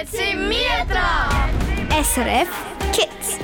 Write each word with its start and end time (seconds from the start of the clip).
Jetzt 0.00 0.12
sind 0.12 0.48
wir 0.48 0.86
dran! 0.88 2.02
SRF 2.02 2.48
Kids. 2.90 3.36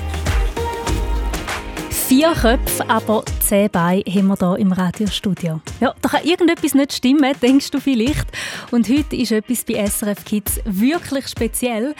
Vier 1.91 2.33
Köpfe, 2.33 2.89
aber 2.89 3.25
zehn 3.41 3.69
Beine 3.69 4.03
haben 4.07 4.29
wir 4.29 4.37
hier 4.39 4.59
im 4.61 4.73
Radiostudio. 4.73 5.61
Ja, 5.81 5.95
da 6.01 6.09
kann 6.09 6.25
irgendetwas 6.25 6.73
nicht 6.73 6.95
stimmen, 6.95 7.35
denkst 7.43 7.71
du 7.73 7.79
vielleicht. 7.79 8.27
Und 8.71 8.89
heute 8.89 9.17
ist 9.17 9.33
etwas 9.33 9.65
bei 9.65 9.87
SRF 9.87 10.25
Kids 10.25 10.59
wirklich 10.65 11.29
speziell. 11.29 11.95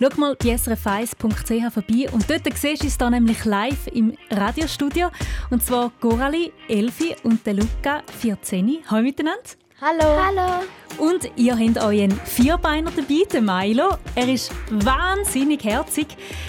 Schau 0.00 0.08
mal 0.16 0.34
bei 0.34 0.56
srf1.ch 0.56 1.72
vorbei 1.72 2.10
und 2.10 2.28
dort 2.28 2.58
siehst 2.58 2.82
du 2.82 2.88
es 2.88 2.98
dann 2.98 3.12
nämlich 3.12 3.44
live 3.44 3.86
im 3.92 4.16
Radiostudio. 4.32 5.10
Und 5.50 5.62
zwar 5.62 5.92
Gorali, 6.00 6.52
Elfi 6.66 7.14
und 7.22 7.46
der 7.46 7.54
Luca, 7.54 8.02
14. 8.18 8.78
Hallo 8.90 9.02
miteinander. 9.02 9.50
Hallo. 9.82 10.04
Hallo. 10.04 10.64
Und 10.98 11.30
ihr 11.36 11.58
habt 11.58 11.78
einen 11.78 12.12
Vierbeiner 12.12 12.90
dabei, 12.90 13.22
den 13.32 13.46
Milo. 13.46 13.96
Er 14.14 14.28
ist 14.28 14.52
wahnsinnig 14.68 15.64
herzig. 15.64 16.08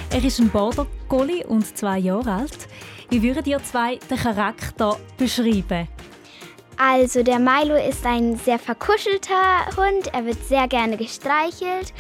Er 0.10 0.22
ist 0.22 0.40
ein 0.40 0.50
Border 0.50 0.86
Collie 1.08 1.48
und 1.48 1.78
zwei 1.78 2.00
Jahre 2.00 2.30
alt. 2.30 2.68
Wie 3.10 3.24
würdet 3.24 3.48
ihr 3.48 3.64
zwei 3.64 4.00
den 4.10 4.18
Charakter 4.18 4.98
beschreiben? 5.18 5.88
Also 6.76 7.24
der 7.24 7.40
Milo 7.40 7.76
ist 7.76 8.06
ein 8.06 8.36
sehr 8.36 8.60
verkuschelter 8.60 9.66
Hund. 9.78 10.14
Er 10.14 10.26
wird 10.26 10.44
sehr 10.44 10.68
gerne 10.68 10.98
gestreichelt. 10.98 11.94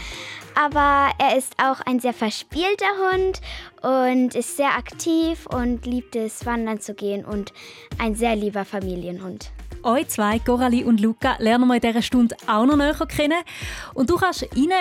Aber 0.53 1.11
er 1.17 1.37
ist 1.37 1.53
auch 1.63 1.79
ein 1.85 2.01
sehr 2.01 2.13
verspielter 2.13 2.91
Hund 3.09 3.39
und 3.81 4.35
ist 4.35 4.57
sehr 4.57 4.75
aktiv 4.77 5.45
und 5.45 5.85
liebt 5.85 6.17
es, 6.17 6.45
wandern 6.45 6.81
zu 6.81 6.93
gehen 6.93 7.23
und 7.23 7.53
ein 7.99 8.15
sehr 8.15 8.35
lieber 8.35 8.65
Familienhund. 8.65 9.53
Euch 9.83 10.07
zwei, 10.09 10.37
Coralie 10.39 10.85
und 10.85 10.99
Luca, 10.99 11.35
lernen 11.39 11.67
wir 11.67 11.75
in 11.75 11.81
dieser 11.81 12.01
Stunde 12.01 12.35
auch 12.47 12.65
noch 12.65 12.75
näher 12.75 12.93
kennen. 13.07 13.41
Und 13.93 14.09
du 14.09 14.15
kannst 14.15 14.47
ihnen 14.55 14.77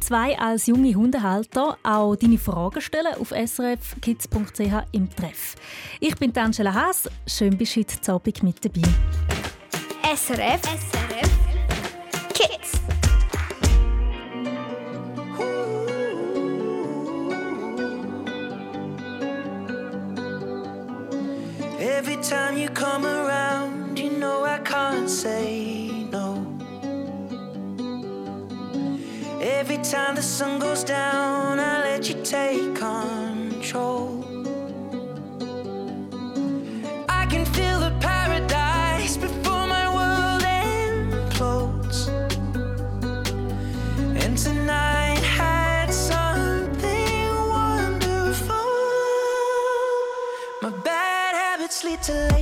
zwei 0.00 0.38
als 0.38 0.66
junge 0.66 0.94
Hundehalter 0.94 1.76
auch 1.82 2.14
deine 2.14 2.38
Fragen 2.38 2.80
stellen 2.80 3.14
auf 3.20 3.30
srfkids.ch 3.30 4.86
im 4.92 5.10
Treff. 5.10 5.56
Ich 5.98 6.16
bin 6.16 6.36
Angela 6.36 6.72
Haas. 6.72 7.08
Schön 7.26 7.56
bist 7.56 7.74
du 7.76 7.80
heute 7.80 8.12
Abend 8.12 8.42
mit 8.42 8.64
dabei. 8.64 8.82
SRF, 10.14 10.60
SRF 10.62 11.30
Kids. 12.32 12.80
Every 21.80 22.16
time 22.22 22.56
you 22.56 22.68
come 22.68 23.04
around, 23.04 23.83
you 23.98 24.10
know 24.10 24.44
I 24.44 24.58
can't 24.58 25.08
say 25.08 25.88
no. 26.10 26.46
Every 29.40 29.78
time 29.78 30.14
the 30.16 30.22
sun 30.22 30.58
goes 30.58 30.82
down, 30.84 31.60
I 31.60 31.82
let 31.82 32.08
you 32.08 32.16
take 32.24 32.74
control. 32.74 34.24
I 37.08 37.26
can 37.26 37.44
feel 37.46 37.80
the 37.80 37.94
paradise 38.00 39.16
before 39.16 39.66
my 39.66 39.86
world 39.96 40.42
implodes. 40.42 42.08
And 44.22 44.36
tonight 44.36 45.22
had 45.22 45.92
something 45.92 47.26
wonderful. 47.48 48.54
My 50.62 50.70
bad 50.82 51.34
habits 51.34 51.84
lead 51.84 52.02
to 52.04 52.33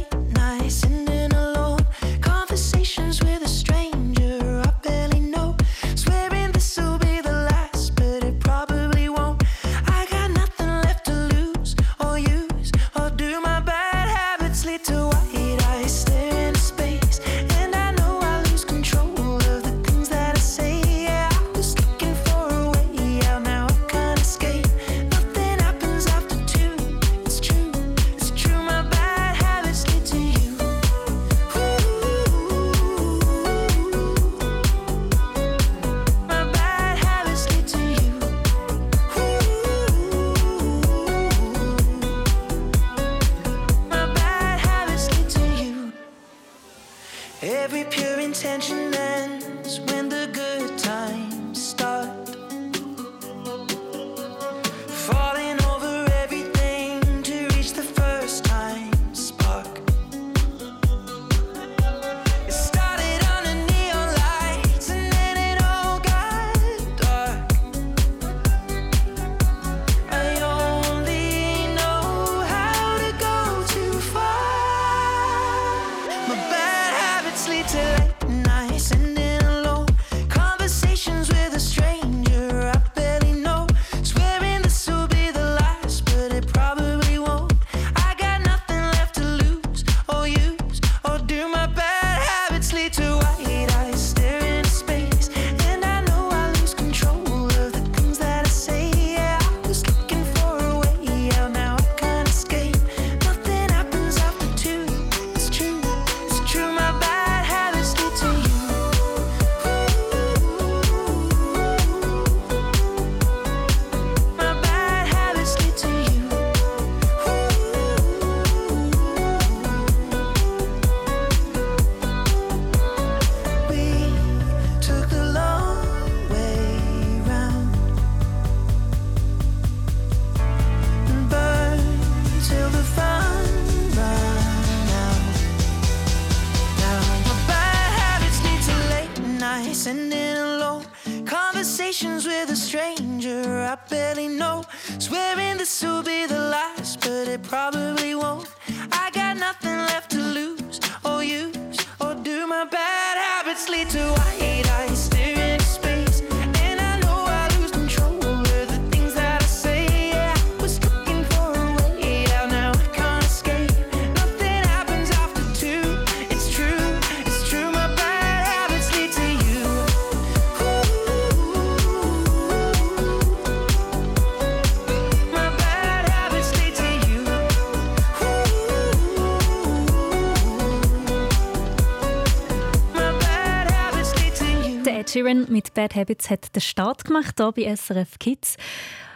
Sheeran 185.22 185.46
mit 185.48 185.72
Bad 185.74 185.94
Habits 185.94 186.30
hat 186.30 186.54
den 186.54 186.60
Start 186.60 187.04
gemacht 187.04 187.34
hier 187.38 187.52
bei 187.52 187.76
SRF 187.76 188.18
Kids. 188.18 188.56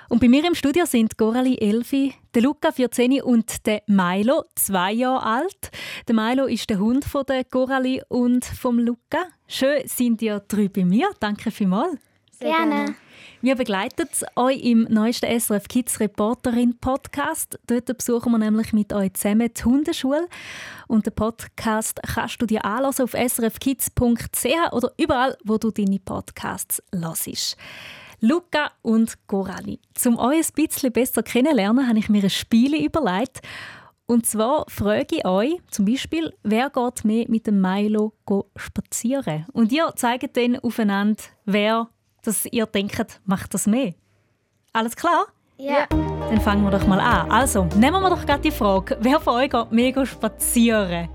Und 0.09 0.21
bei 0.21 0.29
mir 0.29 0.47
im 0.47 0.55
Studio 0.55 0.87
sind 0.87 1.19
Gorali 1.19 1.59
Elfi, 1.59 2.15
der 2.33 2.43
Luca 2.43 2.71
14 2.71 3.23
und 3.23 3.67
der 3.67 3.83
Milo, 3.89 4.45
zwei 4.55 4.93
Jahre 4.93 5.25
alt. 5.25 5.71
Der 6.07 6.15
Milo 6.15 6.47
ist 6.47 6.71
der 6.71 6.79
Hund 6.79 7.05
von 7.05 7.25
der 7.27 7.43
Gorali 7.43 8.03
und 8.09 8.45
vom 8.45 8.79
Luca. 8.79 9.27
Schön 9.49 9.83
sind 9.87 10.23
ihr 10.23 10.39
drei 10.47 10.69
bei 10.69 10.85
mir. 10.85 11.11
Danke 11.19 11.51
vielmals. 11.51 11.99
Sehr 12.31 12.51
gerne. 12.51 12.95
Wir 13.43 13.55
begleiten 13.55 14.09
euch 14.35 14.63
im 14.63 14.85
neuesten 14.85 15.39
SRF 15.39 15.69
Kids 15.69 16.01
Reporterin 16.01 16.79
Podcast. 16.79 17.59
Dort 17.67 17.95
besuchen 17.95 18.33
wir 18.33 18.39
nämlich 18.39 18.73
mit 18.73 18.95
euch 18.95 19.13
zusammen 19.13 19.51
die 19.53 19.63
Hundeschule. 19.63 20.27
Und 20.89 21.05
den 21.05 21.15
Podcast 21.15 22.01
kannst 22.07 22.41
du 22.41 22.47
dir 22.47 22.65
anhören 22.65 22.95
auf 22.99 23.13
srfkids.ch 23.13 24.73
oder 24.73 24.91
überall, 24.97 25.37
wo 25.45 25.59
du 25.59 25.71
deine 25.71 25.99
Podcasts 25.99 26.83
hörst. 26.95 27.59
Luca 28.21 28.71
und 28.81 29.15
Gorali. 29.27 29.81
Um 30.07 30.19
euch 30.19 30.49
ein 30.49 30.55
bisschen 30.55 30.93
besser 30.93 31.23
kennenzulernen, 31.23 31.87
habe 31.87 31.99
ich 31.99 32.09
mir 32.09 32.23
ein 32.23 32.31
Spiel 32.31 32.75
überlegt. 32.83 33.43
Und 34.07 34.25
zwar 34.25 34.65
frage 34.69 35.17
ich 35.17 35.27
euch 35.27 35.61
zum 35.71 35.85
Beispiel, 35.85 36.33
wer 36.43 36.71
geht 36.71 37.05
mehr 37.05 37.27
mit 37.29 37.47
dem 37.47 37.61
Milo 37.61 38.15
spazieren? 38.57 39.45
Und 39.53 39.73
ihr 39.73 39.93
zeigt 39.95 40.39
dann 40.39 40.59
aufeinander, 40.61 41.23
wer 41.45 41.91
dass 42.27 42.45
ihr 42.47 42.67
denkt, 42.67 43.21
macht 43.25 43.55
das 43.55 43.67
mehr. 43.67 43.93
Alles 44.73 44.95
klar? 44.97 45.27
Ja. 45.59 45.87
Dann 45.89 46.41
fangen 46.41 46.65
wir 46.65 46.71
doch 46.71 46.87
mal 46.87 47.01
an. 47.01 47.31
Also, 47.31 47.65
nehmen 47.77 48.03
wir 48.03 48.11
doch 48.11 48.27
gerade 48.27 48.43
die 48.43 48.51
Frage, 48.51 48.97
wer 49.01 49.21
von 49.21 49.35
euch 49.37 49.51
geht 49.51 49.73
mega 49.73 50.05
spazieren 50.05 51.09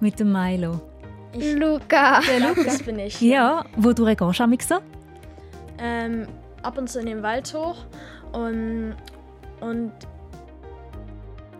mit 0.00 0.18
dem 0.18 0.32
Milo? 0.32 0.80
Luca. 1.34 2.20
Der 2.20 2.40
Lukas 2.48 2.82
bin 2.82 2.98
ich. 2.98 3.20
Ja, 3.20 3.64
wodurch 3.76 4.16
gehst 4.16 4.40
du 4.40 4.44
amig 4.44 4.62
so? 4.62 4.78
Ähm, 5.78 6.26
ab 6.62 6.76
und 6.78 6.88
zu 6.88 6.98
in 7.00 7.06
den 7.06 7.22
Wald 7.22 7.52
hoch 7.54 7.76
und, 8.32 8.96
und 9.60 9.92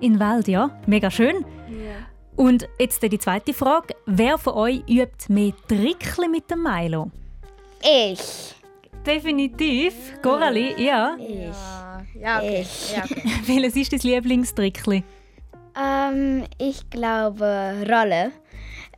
In 0.01 0.15
den 0.15 0.21
Wald, 0.21 0.49
ja. 0.49 0.71
Mega 0.87 1.11
schön. 1.11 1.45
ja. 1.69 2.07
Und 2.35 2.69
jetzt 2.79 3.03
die 3.03 3.19
zweite 3.19 3.53
Frage. 3.53 3.97
Wer 4.07 4.39
von 4.39 4.55
euch 4.55 4.83
übt 4.89 5.33
mehr 5.33 5.53
Trickli 5.67 6.29
mit 6.29 6.49
dem 6.49 6.63
Milo? 6.63 7.11
Ich. 7.83 8.55
Definitiv. 9.09 9.95
Gorali, 10.23 10.75
ja. 10.77 11.17
Ja, 11.19 12.03
ja, 12.21 12.39
okay. 12.39 12.61
Ich. 12.61 12.95
Ja, 12.95 13.05
okay. 13.05 13.23
Welches 13.47 13.77
ist 13.77 13.93
dein 13.93 14.01
Lieblingstrickli? 14.01 15.03
Ähm, 15.81 16.45
ich 16.59 16.89
glaube 16.91 17.75
Rolle. 17.89 18.33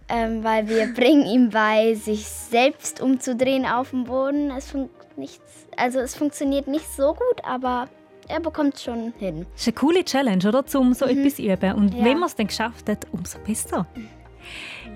Ähm, 0.09 0.43
weil 0.43 0.69
wir 0.69 0.93
bringen 0.93 1.25
ihm 1.25 1.51
bei, 1.51 1.95
sich 1.95 2.27
selbst 2.27 3.01
umzudrehen 3.01 3.65
auf 3.65 3.91
dem 3.91 4.05
Boden. 4.05 4.51
Es, 4.51 4.69
fun 4.71 4.91
nichts, 5.17 5.69
also 5.77 6.01
es 6.01 6.17
funktioniert 6.17 6.67
nicht 6.67 6.91
so 6.93 7.15
gut, 7.15 7.45
aber 7.45 7.89
er 8.27 8.41
bekommt 8.41 8.75
es 8.75 8.83
schon 8.83 9.13
hin. 9.21 9.47
Das 9.53 9.61
ist 9.63 9.69
eine 9.69 9.75
coole 9.75 10.05
Challenge, 10.05 10.49
oder? 10.49 10.65
Um 10.75 10.93
so 10.95 11.05
etwas 11.05 11.37
zu 11.37 11.43
üben. 11.43 11.75
Und 11.75 11.95
Ja. 11.95 12.05
wenn 12.05 12.19
man 12.19 12.29
es 12.29 12.35
dann 12.35 12.49
geschafft 12.49 12.89
hat, 12.89 13.07
umso 13.13 13.39
besser. 13.47 13.87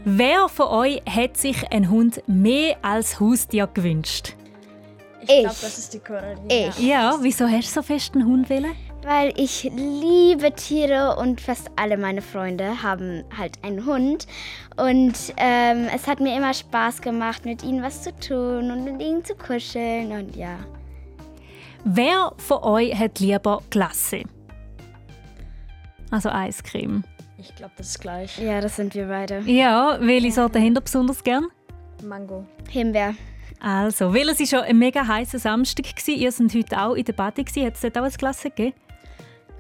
Wer 0.04 0.48
von 0.48 0.66
euch 0.66 1.00
hat 1.08 1.36
sich 1.36 1.70
einen 1.72 1.88
Hund 1.88 2.20
mehr 2.26 2.76
als 2.82 3.20
Haustier 3.20 3.68
gewünscht? 3.68 4.34
Ich 5.24 5.30
Ich. 5.30 5.40
glaube, 5.40 5.56
das 5.60 5.78
ist 5.78 5.94
die 5.94 5.98
Coraline. 5.98 6.68
Ich. 6.68 6.78
Ja, 6.78 7.16
wieso 7.20 7.46
hast 7.48 7.68
du 7.76 7.80
so 7.80 7.82
fest 7.82 8.14
einen 8.14 8.26
Hund 8.26 8.48
wählen? 8.48 8.72
Weil 9.02 9.32
ich 9.38 9.64
liebe 9.64 10.52
Tiere 10.52 11.16
und 11.16 11.40
fast 11.40 11.70
alle 11.76 11.96
meine 11.98 12.22
Freunde 12.22 12.82
haben 12.82 13.24
halt 13.36 13.58
einen 13.62 13.84
Hund. 13.84 14.26
Und 14.76 15.12
ähm, 15.36 15.88
es 15.94 16.06
hat 16.06 16.20
mir 16.20 16.36
immer 16.36 16.54
Spaß 16.54 17.02
gemacht, 17.02 17.44
mit 17.44 17.62
ihnen 17.62 17.82
was 17.82 18.02
zu 18.02 18.14
tun 18.16 18.70
und 18.70 18.84
mit 18.84 19.02
ihnen 19.02 19.24
zu 19.24 19.34
kuscheln 19.34 20.10
und 20.12 20.34
ja. 20.36 20.56
Wer 21.84 22.32
von 22.38 22.62
euch 22.62 22.98
hat 22.98 23.20
lieber 23.20 23.62
Glasse? 23.68 24.22
Also 26.10 26.30
Eiscreme. 26.30 27.04
Ich 27.36 27.54
glaube, 27.56 27.72
das 27.76 27.88
ist 27.88 28.00
gleich. 28.00 28.38
Ja, 28.38 28.60
das 28.62 28.76
sind 28.76 28.94
wir 28.94 29.06
beide. 29.06 29.40
Ja, 29.40 29.98
welche 30.00 30.32
Sorte 30.32 30.58
habt 30.60 30.70
ihr 30.76 30.80
besonders 30.80 31.22
gern? 31.22 31.46
Mango. 32.02 32.46
Himbeer. 32.70 33.14
Also, 33.60 34.12
weil 34.14 34.28
es 34.28 34.40
war 34.40 34.46
schon 34.46 34.60
ein 34.60 34.78
mega 34.78 35.06
heißer 35.06 35.38
Samstag 35.38 35.86
war, 35.86 36.14
ihr 36.14 36.32
seid 36.32 36.54
heute 36.54 36.80
auch 36.80 36.94
in 36.94 37.04
der 37.04 37.12
Bade, 37.14 37.42
hat 37.42 37.74
es 37.74 37.80
dort 37.80 37.98
auch 37.98 38.02
ein 38.02 38.12
Glas 38.12 38.42
gegeben? 38.42 38.74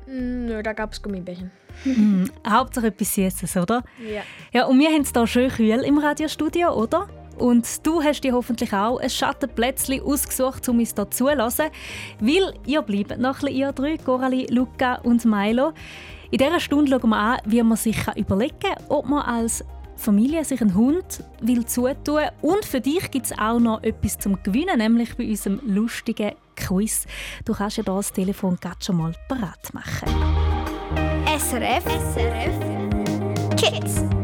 Mm, 0.06 0.46
Nö, 0.46 0.62
da 0.62 0.72
gab 0.72 0.92
es 0.92 1.02
Gummibärchen. 1.02 1.50
Mm, 1.84 2.24
Hauptsache 2.48 2.88
etwas 2.88 3.14
Süßes, 3.14 3.56
oder? 3.56 3.82
Ja. 3.98 4.22
Ja, 4.52 4.66
und 4.66 4.78
wir 4.78 4.88
haben 4.88 5.02
es 5.02 5.12
hier 5.12 5.26
schön 5.26 5.50
kühl 5.50 5.80
im 5.84 5.98
Radiostudio, 5.98 6.72
oder? 6.74 7.08
Und 7.38 7.84
du 7.84 8.02
hast 8.02 8.22
dir 8.22 8.32
hoffentlich 8.32 8.72
auch 8.72 8.98
ein 8.98 9.10
Schattenplätzchen 9.10 10.00
ausgesucht, 10.02 10.68
um 10.68 10.78
uns 10.78 10.94
hier 10.94 11.10
zuzulassen. 11.10 11.66
Weil 12.20 12.54
ihr 12.66 12.82
bleibt 12.82 13.18
noch 13.18 13.36
ein 13.36 13.40
bisschen, 13.40 13.56
ihr 13.56 13.72
drei, 13.72 13.96
Coralie, 13.96 14.46
Luca 14.50 14.96
und 14.96 15.24
Milo. 15.24 15.72
In 16.30 16.38
dieser 16.38 16.60
Stunde 16.60 16.90
schauen 16.90 17.10
wir 17.10 17.16
an, 17.16 17.38
wie 17.44 17.62
man 17.62 17.76
sich 17.76 17.96
überlegen 18.16 18.58
kann, 18.60 18.84
ob 18.88 19.06
man 19.08 19.22
als 19.22 19.64
Familie 20.04 20.44
sich 20.44 20.60
einen 20.60 20.74
Hund 20.74 21.24
will 21.40 21.64
zutun 21.64 22.24
Und 22.42 22.66
für 22.66 22.82
dich 22.82 23.10
gibt 23.10 23.24
es 23.24 23.38
auch 23.38 23.58
noch 23.58 23.82
etwas 23.82 24.18
zum 24.18 24.42
Gewinnen, 24.42 24.76
nämlich 24.76 25.16
bei 25.16 25.26
unserem 25.26 25.60
lustigen 25.64 26.32
Quiz. 26.56 27.06
Du 27.46 27.54
kannst 27.54 27.78
ja 27.78 27.84
hier 27.84 27.94
das 27.94 28.12
Telefon 28.12 28.58
gerade 28.60 28.84
schon 28.84 28.98
mal 28.98 29.14
bereit 29.28 29.72
machen. 29.72 30.08
SRF. 31.38 31.84
SRF. 31.86 33.56
Kids. 33.56 34.23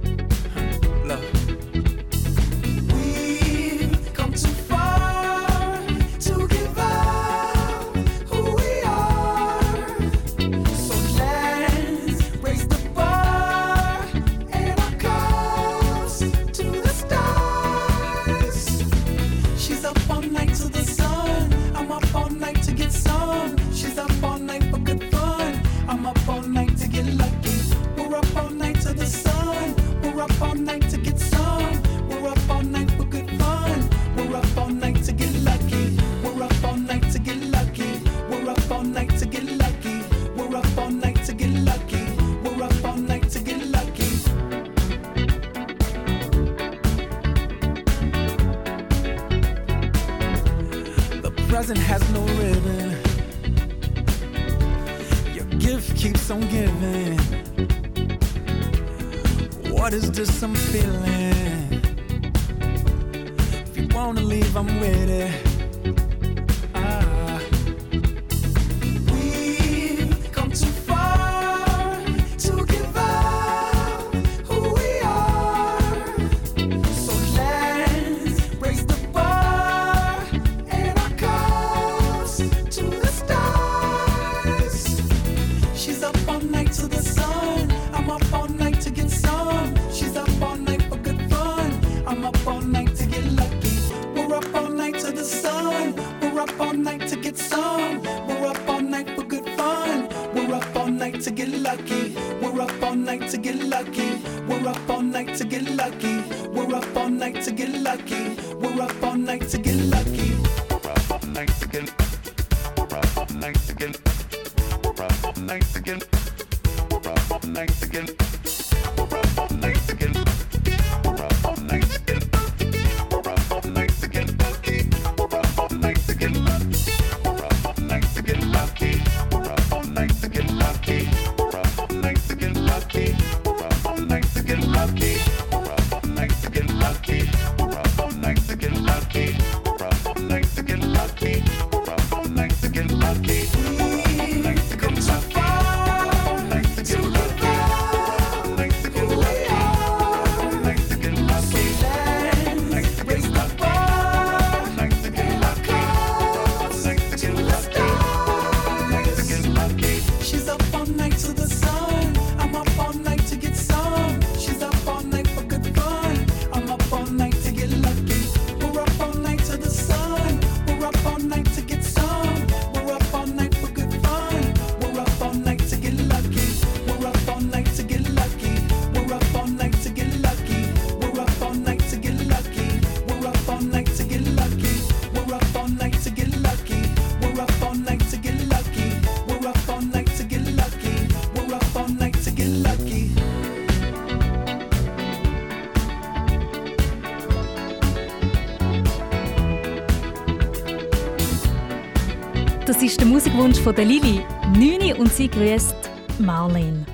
Ist 203.41 203.57
der 203.57 203.57
Musikwunsch 203.57 203.59
von 203.59 203.75
der 203.75 203.85
Lili, 203.85 204.23
9 204.55 204.99
und 204.99 205.11
sie 205.11 205.27
grüßt 205.27 205.75
Marlene. 206.19 206.85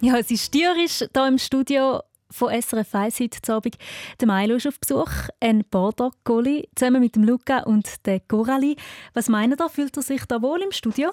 Ja, 0.00 0.16
es 0.16 0.30
ist 0.30 0.50
tierisch 0.50 0.98
hier 0.98 1.26
im 1.26 1.38
Studio 1.38 2.00
von 2.30 2.50
SRF 2.50 2.94
1 2.94 3.20
heute 3.20 3.52
Abend. 3.52 3.76
Der 4.20 4.28
Milo 4.28 4.56
ist 4.56 4.66
auf 4.66 4.80
Besuch, 4.80 5.10
ein 5.40 5.64
Border 5.70 6.10
Collie, 6.24 6.68
zusammen 6.74 7.00
mit 7.00 7.16
dem 7.16 7.24
Luca 7.24 7.60
und 7.64 8.06
der 8.06 8.20
Coralie. 8.20 8.76
Was 9.12 9.28
meint 9.28 9.60
ihr, 9.60 9.68
fühlt 9.68 9.96
er 9.96 10.02
sich 10.02 10.24
da 10.24 10.40
wohl 10.40 10.62
im 10.62 10.72
Studio? 10.72 11.10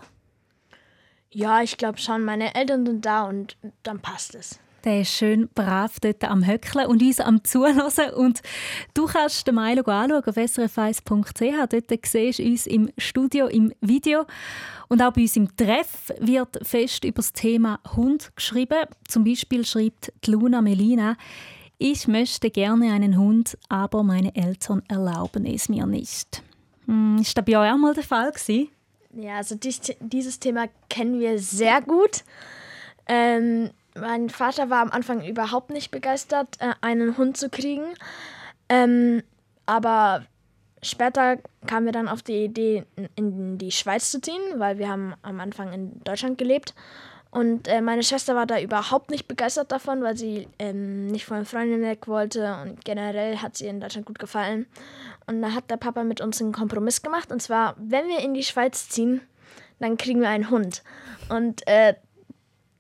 Ja, 1.30 1.62
ich 1.62 1.78
glaube 1.78 1.98
schon, 1.98 2.24
meine 2.24 2.56
Eltern 2.56 2.86
sind 2.86 3.06
da 3.06 3.24
und 3.24 3.58
dann 3.84 4.00
passt 4.00 4.36
es. 4.36 4.60
Der 4.86 5.02
ist 5.02 5.10
schön 5.10 5.50
brav 5.56 6.00
dort 6.00 6.24
am 6.24 6.46
Höckeln 6.46 6.86
und 6.86 7.02
uns 7.02 7.20
am 7.20 7.44
Zuhören. 7.44 8.14
Und 8.14 8.42
du 8.94 9.08
kannst 9.08 9.48
den 9.48 9.56
Milo 9.56 9.82
anschauen 9.82 10.24
auf 10.24 10.38
srf1.ch. 10.38 11.68
Dort 11.70 12.06
siehst 12.06 12.38
du 12.38 12.44
uns 12.44 12.68
im 12.68 12.92
Studio, 12.96 13.48
im 13.48 13.74
Video. 13.82 14.26
Und 14.88 15.02
auch 15.02 15.12
bei 15.12 15.22
uns 15.22 15.36
im 15.38 15.58
Treff 15.58 16.14
wird 16.20 16.60
fest 16.62 17.04
über 17.04 17.16
das 17.16 17.34
Thema 17.34 17.80
Hund 17.96 18.32
geschrieben. 18.36 18.86
Zum 19.08 19.24
Beispiel 19.24 19.66
schreibt 19.66 20.14
Luna 20.28 20.62
Melina, 20.62 21.18
ich 21.80 22.08
möchte 22.08 22.52
gerne 22.52 22.94
einen 22.94 23.18
Hund, 23.18 23.58
aber 23.68 24.04
meine 24.04 24.36
Eltern 24.36 24.84
erlauben 24.88 25.48
es 25.48 25.68
mir 25.68 25.88
nicht. 25.88 26.44
Hm, 26.86 27.18
ist 27.20 27.36
das 27.36 27.44
bei 27.44 27.58
euch 27.58 27.74
auch 27.74 27.78
mal 27.78 27.96
der 27.96 28.04
Fall 28.04 28.32
gewesen? 28.32 28.70
Ja, 29.14 29.38
also 29.38 29.56
dies, 29.56 29.82
dieses 30.00 30.40
Thema 30.40 30.68
kennen 30.90 31.20
wir 31.20 31.40
sehr 31.40 31.82
gut. 31.82 32.24
Ähm, 33.08 33.72
mein 34.00 34.30
Vater 34.30 34.70
war 34.70 34.82
am 34.82 34.92
Anfang 34.92 35.26
überhaupt 35.26 35.70
nicht 35.70 35.92
begeistert, 35.92 36.58
äh, 36.60 36.74
einen 36.82 37.18
Hund 37.18 37.38
zu 37.38 37.50
kriegen. 37.50 37.86
Ähm, 38.70 39.24
aber 39.66 40.26
später 40.84 41.38
kamen 41.66 41.86
wir 41.86 41.94
dann 41.94 42.08
auf 42.08 42.22
die 42.22 42.46
Idee, 42.46 42.86
in- 43.16 43.58
die 43.58 43.72
Schweiz 43.72 44.12
zu 44.12 44.22
ziehen, 44.22 44.42
weil 44.58 44.78
wir 44.78 44.90
haben 44.90 45.14
am 45.22 45.40
Anfang 45.40 45.74
in 45.74 46.04
Deutschland 46.04 46.38
gelebt. 46.38 46.74
Und 47.32 47.68
äh, 47.68 47.82
meine 47.82 48.02
Schwester 48.04 48.34
war 48.34 48.46
da 48.46 48.62
überhaupt 48.62 49.12
nicht 49.12 49.28
begeistert 49.28 49.70
davon, 49.72 50.02
weil 50.02 50.16
sie 50.16 50.48
ähm, 50.58 51.08
nicht 51.08 51.26
von 51.26 51.44
Freundin 51.44 51.82
weg 51.82 52.08
wollte 52.08 52.56
und 52.62 52.86
generell 52.86 53.38
hat 53.40 53.58
sie 53.58 53.68
in 53.68 53.82
Deutschland 53.82 54.06
gut 54.06 54.20
gefallen. 54.20 54.68
Und 55.28 55.42
da 55.42 55.52
hat 55.54 55.70
der 55.70 55.76
Papa 55.76 56.04
mit 56.04 56.22
uns 56.22 56.40
einen 56.42 56.54
Kompromiss 56.54 57.02
gemacht. 57.02 57.32
Und 57.32 57.42
zwar, 57.42 57.76
wenn 57.78 58.08
wir 58.08 58.20
in 58.20 58.34
die 58.34 58.44
Schweiz 58.44 58.88
ziehen, 58.88 59.20
dann 59.80 59.98
kriegen 59.98 60.22
wir 60.22 60.30
einen 60.30 60.50
Hund. 60.50 60.82
Und 61.28 61.68
äh, 61.68 61.96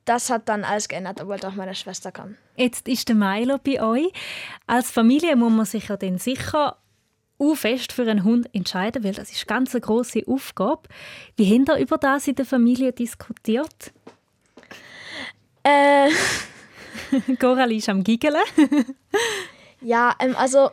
das 0.05 0.29
hat 0.29 0.47
dann 0.49 0.63
alles 0.63 0.87
geändert. 0.87 1.25
Wollte 1.27 1.47
auch 1.47 1.55
meine 1.55 1.75
Schwester 1.75 2.11
kommen. 2.11 2.37
Jetzt 2.55 2.87
ist 2.87 3.09
der 3.09 3.15
Milo 3.15 3.57
bei 3.57 3.81
euch. 3.81 4.11
Als 4.67 4.91
Familie 4.91 5.35
muss 5.35 5.51
man 5.51 5.65
sich 5.65 5.87
ja 5.87 5.97
dann 5.97 6.17
sicher 6.17 6.77
auch 7.37 7.55
fest 7.55 7.91
für 7.91 8.03
einen 8.03 8.23
Hund 8.23 8.47
entscheiden, 8.53 9.03
weil 9.03 9.13
das 9.13 9.31
ist 9.31 9.47
ganz 9.47 9.73
eine 9.73 9.81
große 9.81 10.23
Aufgabe. 10.27 10.83
Wie 11.35 11.53
habt 11.53 11.69
ihr 11.69 11.77
über 11.77 11.97
das 11.97 12.27
in 12.27 12.35
der 12.35 12.45
Familie 12.45 12.93
diskutiert? 12.93 13.91
Äh, 15.63 16.09
Coralie 17.39 17.77
ist 17.77 17.89
am 17.89 18.03
Giggeln. 18.03 18.35
ja, 19.81 20.15
ähm, 20.19 20.35
also 20.37 20.69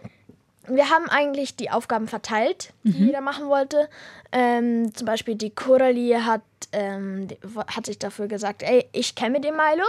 wir 0.68 0.90
haben 0.90 1.08
eigentlich 1.08 1.56
die 1.56 1.70
Aufgaben 1.70 2.06
verteilt, 2.06 2.72
die 2.84 3.06
jeder 3.06 3.20
machen 3.20 3.48
wollte. 3.48 3.88
Ähm, 4.30 4.94
zum 4.94 5.06
Beispiel 5.06 5.34
die 5.34 5.50
Coralie 5.50 6.24
hat, 6.24 6.42
ähm, 6.72 7.28
die, 7.28 7.38
hat 7.66 7.86
sich 7.86 7.98
dafür 7.98 8.28
gesagt, 8.28 8.62
ey, 8.62 8.88
ich 8.92 9.14
kenne 9.14 9.40
den 9.40 9.56
Milo, 9.56 9.84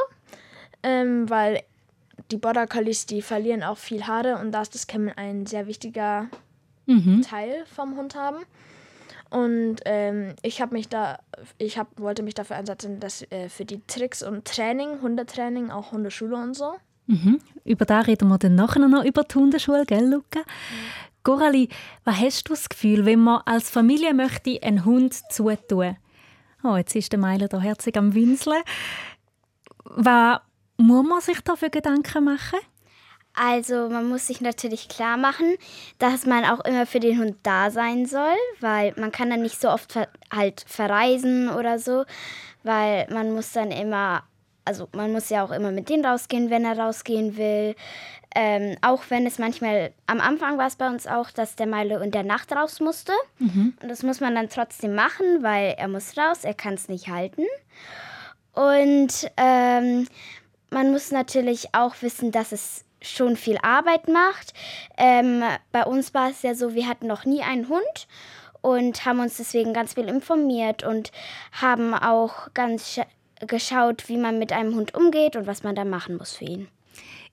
ähm, 0.81 1.29
weil 1.29 1.61
die 2.31 2.37
Border 2.37 2.67
Collies, 2.67 3.05
die 3.05 3.21
verlieren 3.21 3.63
auch 3.63 3.77
viel 3.77 4.07
Haare 4.07 4.37
und 4.37 4.51
da 4.51 4.61
ist 4.61 4.73
das 4.73 4.87
Kämmen 4.87 5.11
ein 5.15 5.45
sehr 5.45 5.67
wichtiger 5.67 6.27
Teil 7.21 7.65
vom 7.67 7.95
Hund 7.95 8.15
haben. 8.15 8.43
Und 9.29 9.77
ähm, 9.85 10.35
ich 10.43 10.61
habe 10.61 10.75
mich 10.75 10.89
da, 10.89 11.19
ich 11.57 11.77
hab, 11.77 11.99
wollte 11.99 12.21
mich 12.21 12.35
dafür 12.35 12.55
einsetzen, 12.55 12.99
dass 12.99 13.23
äh, 13.31 13.49
für 13.49 13.65
die 13.65 13.81
Tricks 13.87 14.21
und 14.21 14.45
Training, 14.45 15.01
Hundetraining, 15.01 15.71
auch 15.71 15.91
Hundeschule 15.91 16.35
und 16.35 16.53
so. 16.53 16.75
Mhm. 17.07 17.39
Über 17.65 17.85
da 17.85 18.01
reden 18.01 18.27
wir 18.29 18.37
dann 18.37 18.55
nachher 18.55 18.87
noch 18.87 19.03
über 19.03 19.23
die 19.23 19.35
Hundeschule, 19.35 19.85
gell, 19.85 20.09
Luca? 20.09 20.41
Coralie, 21.23 21.69
was 22.03 22.19
hast 22.19 22.49
du 22.49 22.53
das 22.53 22.67
Gefühl, 22.67 23.05
wenn 23.05 23.19
man 23.19 23.41
als 23.45 23.69
Familie 23.69 24.13
möchte 24.13 24.61
einen 24.61 24.83
Hund 24.83 25.13
zutun? 25.31 25.97
Oh, 26.63 26.75
jetzt 26.75 26.95
ist 26.95 27.11
der 27.11 27.19
Meiler 27.19 27.47
da 27.47 27.59
herzig 27.59 27.97
am 27.97 28.13
Winseln. 28.13 28.61
Was 29.85 30.39
muss 30.77 31.05
man 31.05 31.21
sich 31.21 31.39
da 31.41 31.55
für 31.55 31.69
Gedanken 31.69 32.23
machen? 32.25 32.59
Also 33.35 33.89
man 33.89 34.07
muss 34.07 34.27
sich 34.27 34.41
natürlich 34.41 34.89
klar 34.89 35.17
machen, 35.17 35.55
dass 35.97 36.25
man 36.25 36.45
auch 36.45 36.63
immer 36.65 36.85
für 36.85 36.99
den 36.99 37.19
Hund 37.19 37.37
da 37.43 37.71
sein 37.71 38.05
soll, 38.05 38.35
weil 38.59 38.93
man 38.97 39.11
kann 39.11 39.29
dann 39.29 39.41
nicht 39.41 39.59
so 39.59 39.69
oft 39.69 39.91
ver 39.91 40.07
halt 40.31 40.63
verreisen 40.67 41.49
oder 41.49 41.79
so, 41.79 42.05
weil 42.61 43.07
man 43.11 43.33
muss 43.33 43.51
dann 43.51 43.71
immer, 43.71 44.23
also 44.65 44.87
man 44.93 45.11
muss 45.11 45.29
ja 45.29 45.43
auch 45.43 45.51
immer 45.51 45.71
mit 45.71 45.89
denen 45.89 46.05
rausgehen, 46.05 46.49
wenn 46.49 46.65
er 46.65 46.77
rausgehen 46.77 47.37
will. 47.37 47.75
Ähm, 48.35 48.77
auch 48.81 49.03
wenn 49.09 49.27
es 49.27 49.37
manchmal, 49.37 49.91
am 50.07 50.19
Anfang 50.19 50.57
war 50.57 50.67
es 50.67 50.75
bei 50.75 50.87
uns 50.87 51.05
auch, 51.05 51.29
dass 51.29 51.55
der 51.55 51.67
Milo 51.67 51.99
in 51.99 52.11
der 52.11 52.23
Nacht 52.23 52.51
raus 52.51 52.79
musste. 52.79 53.13
Und 53.81 53.89
das 53.89 54.01
muss 54.01 54.21
man 54.21 54.33
dann 54.33 54.49
trotzdem 54.49 54.95
machen, 54.95 55.43
weil 55.43 55.75
er 55.77 55.87
muss 55.87 56.17
raus, 56.17 56.43
er 56.43 56.55
kann 56.55 56.73
es 56.73 56.89
nicht 56.89 57.09
halten. 57.09 57.43
Und 58.53 59.31
ähm, 59.37 60.07
man 60.71 60.91
muss 60.91 61.11
natürlich 61.11 61.75
auch 61.75 61.95
wissen, 62.01 62.31
dass 62.31 62.51
es 62.51 62.85
schon 63.01 63.35
viel 63.35 63.57
Arbeit 63.61 64.07
macht. 64.07 64.53
Ähm, 64.97 65.43
bei 65.71 65.83
uns 65.83 66.13
war 66.13 66.29
es 66.29 66.41
ja 66.41 66.55
so, 66.55 66.73
wir 66.73 66.87
hatten 66.87 67.07
noch 67.07 67.25
nie 67.25 67.43
einen 67.43 67.69
Hund 67.69 68.07
und 68.61 69.05
haben 69.05 69.19
uns 69.19 69.37
deswegen 69.37 69.73
ganz 69.73 69.93
viel 69.93 70.07
informiert 70.07 70.83
und 70.83 71.11
haben 71.51 71.93
auch 71.93 72.47
ganz 72.53 72.99
geschaut, 73.45 74.09
wie 74.09 74.17
man 74.17 74.39
mit 74.39 74.51
einem 74.51 74.75
Hund 74.75 74.95
umgeht 74.95 75.35
und 75.35 75.47
was 75.47 75.63
man 75.63 75.75
da 75.75 75.85
machen 75.85 76.17
muss 76.17 76.35
für 76.35 76.45
ihn. 76.45 76.67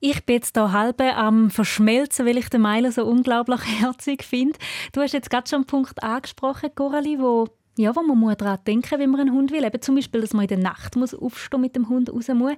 Ich 0.02 0.24
bin 0.24 0.36
jetzt 0.36 0.56
hier 0.56 0.72
halb 0.72 1.00
am 1.02 1.50
Verschmelzen, 1.50 2.24
weil 2.24 2.38
ich 2.38 2.48
den 2.48 2.62
Milo 2.62 2.90
so 2.90 3.04
unglaublich 3.04 3.60
herzig 3.80 4.24
finde. 4.24 4.58
Du 4.92 5.02
hast 5.02 5.12
jetzt 5.12 5.28
gerade 5.28 5.48
schon 5.48 5.58
einen 5.58 5.66
Punkt 5.66 6.02
angesprochen, 6.02 6.70
Coralie, 6.74 7.18
wo, 7.18 7.48
ja, 7.76 7.94
wo 7.94 8.02
man 8.02 8.36
daran 8.36 8.58
denken 8.66 8.88
muss, 8.90 8.98
wenn 8.98 9.10
man 9.10 9.20
einen 9.20 9.32
Hund 9.32 9.52
will. 9.52 9.62
Eben 9.62 9.82
zum 9.82 9.96
Beispiel, 9.96 10.22
dass 10.22 10.32
man 10.32 10.42
in 10.42 10.48
der 10.48 10.58
Nacht 10.58 10.96
muss 10.96 11.14
aufstehen 11.14 11.60
mit 11.60 11.76
dem 11.76 11.90
Hund 11.90 12.10
raus 12.10 12.28
muss. 12.28 12.52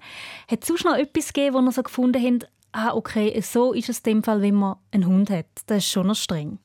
Hat 0.48 0.62
es 0.62 0.68
sonst 0.68 0.84
noch 0.84 0.94
etwas 0.94 1.32
gegeben, 1.32 1.56
wo 1.56 1.60
ihr 1.60 1.72
so 1.72 1.82
gefunden 1.82 2.22
habt, 2.24 2.48
ah, 2.70 2.94
okay, 2.94 3.40
so 3.40 3.72
ist 3.72 3.88
es 3.88 3.98
in 3.98 4.04
dem 4.04 4.22
Fall, 4.22 4.40
wenn 4.40 4.54
man 4.54 4.76
einen 4.92 5.06
Hund 5.06 5.28
hat. 5.28 5.46
Das 5.66 5.78
ist 5.78 5.90
schon 5.90 6.06
noch 6.06 6.16
streng. 6.16 6.58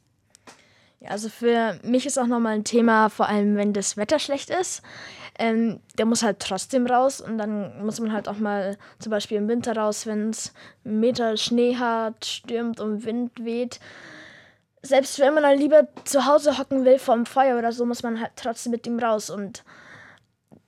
Ja, 1.00 1.10
also 1.10 1.30
für 1.30 1.80
mich 1.84 2.06
ist 2.06 2.18
auch 2.18 2.28
nochmal 2.28 2.54
ein 2.54 2.64
Thema, 2.64 3.10
vor 3.10 3.28
allem 3.28 3.56
wenn 3.56 3.74
das 3.74 3.98
Wetter 3.98 4.20
schlecht 4.20 4.50
ist. 4.50 4.82
Ähm, 5.40 5.80
der 5.98 6.06
muss 6.06 6.24
halt 6.24 6.40
trotzdem 6.40 6.88
raus 6.88 7.22
und 7.22 7.38
dann 7.38 7.86
muss 7.86 8.00
man 8.00 8.12
halt 8.12 8.28
auch 8.28 8.40
mal 8.40 8.78
zum 9.00 9.12
Beispiel 9.12 9.38
im 9.38 9.48
Winter 9.48 9.76
raus, 9.76 10.08
wenn 10.08 10.32
es 10.32 10.54
einen 10.84 11.00
Meter 11.00 11.38
Schnee 11.38 11.76
hat, 11.76 12.26
stürmt 12.26 12.80
und 12.80 13.06
Wind 13.06 13.32
weht. 13.44 13.80
Selbst 14.82 15.20
wenn 15.20 15.34
man 15.34 15.44
dann 15.44 15.60
lieber 15.60 15.88
zu 16.06 16.26
Hause 16.26 16.58
hocken 16.58 16.86
will 16.86 16.98
vorm 16.98 17.26
Feuer 17.26 17.58
oder 17.58 17.72
so, 17.72 17.86
muss 17.86 18.04
man 18.04 18.20
halt 18.20 18.32
trotzdem 18.36 18.72
mit 18.72 18.88
ihm 18.88 19.00
raus. 19.00 19.30
Und 19.30 19.64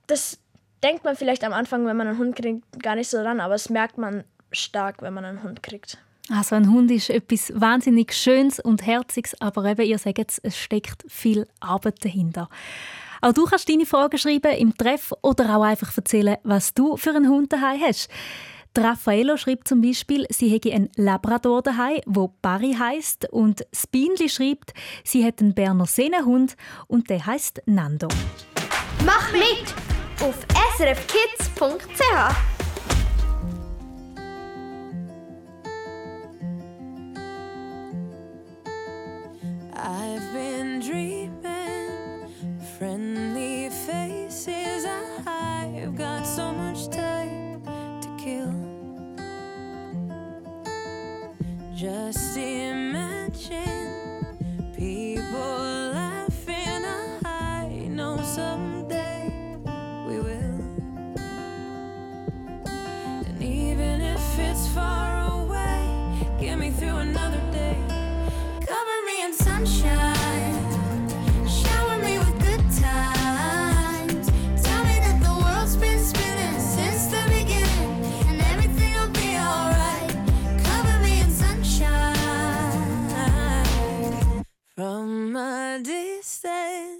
das 0.06 0.38
denkt 0.82 1.04
man 1.04 1.16
vielleicht 1.16 1.44
am 1.44 1.52
Anfang, 1.52 1.86
wenn 1.86 1.96
man 1.96 2.08
einen 2.08 2.18
Hund 2.18 2.36
kriegt, 2.36 2.64
gar 2.82 2.94
nicht 2.94 3.10
so 3.10 3.18
dran, 3.18 3.40
aber 3.40 3.54
es 3.54 3.70
merkt 3.70 3.98
man 3.98 4.24
stark, 4.52 5.02
wenn 5.02 5.14
man 5.14 5.24
einen 5.24 5.42
Hund 5.42 5.62
kriegt. 5.62 5.98
Also 6.30 6.54
ein 6.54 6.70
Hund 6.70 6.90
ist 6.92 7.10
etwas 7.10 7.52
wahnsinnig 7.54 8.12
Schönes 8.12 8.60
und 8.60 8.86
Herziges, 8.86 9.40
aber 9.40 9.64
eben, 9.64 9.82
ihr 9.82 9.98
sagt 9.98 10.40
es, 10.42 10.56
steckt 10.56 11.04
viel 11.08 11.48
Arbeit 11.58 12.04
dahinter. 12.04 12.48
Auch 13.20 13.32
du 13.32 13.44
kannst 13.44 13.68
deine 13.68 13.86
Fragen 13.86 14.18
schreiben 14.18 14.52
im 14.56 14.76
Treff 14.76 15.12
oder 15.22 15.56
auch 15.56 15.62
einfach 15.62 15.96
erzählen, 15.96 16.36
was 16.42 16.74
du 16.74 16.96
für 16.96 17.10
einen 17.10 17.28
Hund 17.28 17.52
daheim 17.52 17.80
hast. 17.80 18.08
Die 18.76 18.80
Raffaello 18.80 19.36
schreibt 19.36 19.66
zum 19.66 19.82
Beispiel, 19.82 20.26
sie 20.30 20.48
hätte 20.48 20.72
einen 20.72 20.90
Labrador 20.94 21.60
daheim, 21.60 22.00
wo 22.06 22.32
Barry 22.40 22.76
heißt, 22.78 23.28
und 23.32 23.66
Spinli 23.74 24.28
schreibt, 24.28 24.72
sie 25.02 25.24
hat 25.24 25.40
einen 25.40 25.54
Berner 25.54 25.86
Sennenhund 25.86 26.56
und 26.86 27.10
der 27.10 27.26
heißt 27.26 27.62
Nando. 27.66 28.08
Mach 29.04 29.32
mit 29.32 29.74
auf 30.20 30.36
srfkids.ch. 30.76 32.00
I've 39.82 40.29
my 85.40 85.80
distance. 85.82 86.99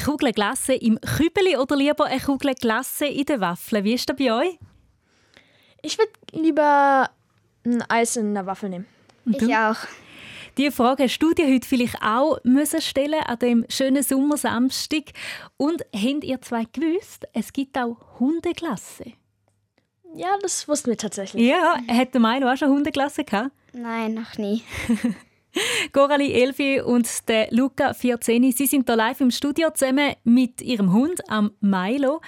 Eine 0.00 0.06
Kugel 0.06 0.32
Glasse 0.32 0.72
im 0.72 0.98
Kübeli 0.98 1.58
oder 1.58 1.76
lieber 1.76 2.06
eine 2.06 2.20
Kugel 2.20 2.54
Glasse 2.54 3.04
in 3.04 3.26
der 3.26 3.38
Waffel? 3.40 3.84
Wie 3.84 3.92
ist 3.92 4.08
das 4.08 4.16
bei 4.16 4.32
euch? 4.32 4.58
Ich 5.82 5.98
würde 5.98 6.12
lieber 6.32 7.10
ein 7.66 7.82
Eis 7.82 8.16
in 8.16 8.28
einer 8.28 8.46
Waffel 8.46 8.70
nehmen. 8.70 8.86
Ich 9.26 9.54
auch. 9.54 9.76
Diese 10.56 10.72
Frage 10.72 11.02
hast 11.02 11.18
du 11.18 11.34
dir 11.34 11.46
heute 11.46 11.68
vielleicht 11.68 12.00
auch 12.02 12.38
müssen 12.44 12.80
stellen 12.80 13.20
an 13.26 13.40
dem 13.40 13.66
schönen 13.68 14.02
Sommersamstag. 14.02 15.12
Und 15.58 15.84
habt 15.94 16.24
ihr 16.24 16.40
zwei 16.40 16.64
gewusst, 16.64 17.28
es 17.34 17.52
gibt 17.52 17.76
auch 17.76 17.98
Hundeglasse? 18.18 19.12
Ja, 20.14 20.38
das 20.40 20.66
wussten 20.66 20.88
wir 20.88 20.96
tatsächlich. 20.96 21.46
Ja, 21.46 21.76
hat 21.88 22.14
der 22.14 22.22
Milo 22.22 22.50
auch 22.50 22.56
schon 22.56 22.70
Hundeglasse 22.70 23.24
gehabt? 23.24 23.50
Nein, 23.74 24.14
noch 24.14 24.38
nie. 24.38 24.62
Coralie 25.92 26.32
Elfi 26.32 26.80
und 26.80 27.28
der 27.28 27.48
Luca 27.50 27.94
14, 27.94 28.52
sie 28.52 28.66
sind 28.66 28.88
hier 28.88 28.96
live 28.96 29.20
im 29.20 29.30
Studio 29.30 29.70
zusammen 29.70 30.14
mit 30.24 30.62
ihrem 30.62 30.92
Hund 30.92 31.20
am 31.28 31.52
Milo. 31.60 32.20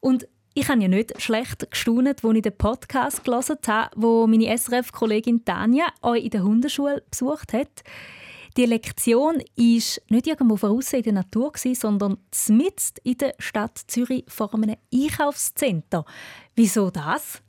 Und 0.00 0.26
ich 0.54 0.68
habe 0.68 0.82
ja 0.82 0.88
nicht 0.88 1.20
schlecht 1.22 1.70
gestaunt, 1.70 2.08
als 2.08 2.36
ich 2.36 2.42
den 2.42 2.56
Podcast 2.56 3.24
gelesen 3.24 3.58
habe, 3.66 3.90
wo 3.96 4.26
meine 4.26 4.56
SRF-Kollegin 4.56 5.44
Tanja 5.44 5.86
euch 6.02 6.24
in 6.24 6.30
der 6.30 6.42
Hundeschule 6.42 7.02
besucht 7.10 7.52
hat. 7.52 7.84
Die 8.56 8.66
Lektion 8.66 9.36
war 9.36 9.42
nicht 9.56 10.26
irgendwo 10.26 10.56
voraus 10.56 10.92
in 10.92 11.02
der 11.04 11.12
Natur, 11.12 11.52
sondern 11.54 12.18
mitten 12.48 12.94
in 13.04 13.18
der 13.18 13.34
Stadt 13.38 13.78
Zürich 13.86 14.24
vor 14.26 14.52
einem 14.52 14.74
Einkaufscenter. 14.92 16.04
Wieso 16.56 16.90
das? 16.90 17.40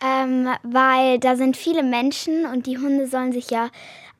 Ähm, 0.00 0.48
weil 0.62 1.18
da 1.18 1.36
sind 1.36 1.56
viele 1.56 1.82
Menschen 1.82 2.44
und 2.44 2.66
die 2.66 2.76
Hunde 2.78 3.08
sollen 3.08 3.32
sich 3.32 3.50
ja 3.50 3.70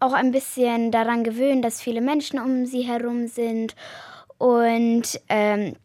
auch 0.00 0.12
ein 0.12 0.30
bisschen 0.30 0.90
daran 0.90 1.24
gewöhnen, 1.24 1.62
dass 1.62 1.80
viele 1.80 2.00
Menschen 2.00 2.38
um 2.38 2.66
sie 2.66 2.82
herum 2.82 3.28
sind. 3.28 3.74
Und 4.38 5.20
ähm, 5.28 5.76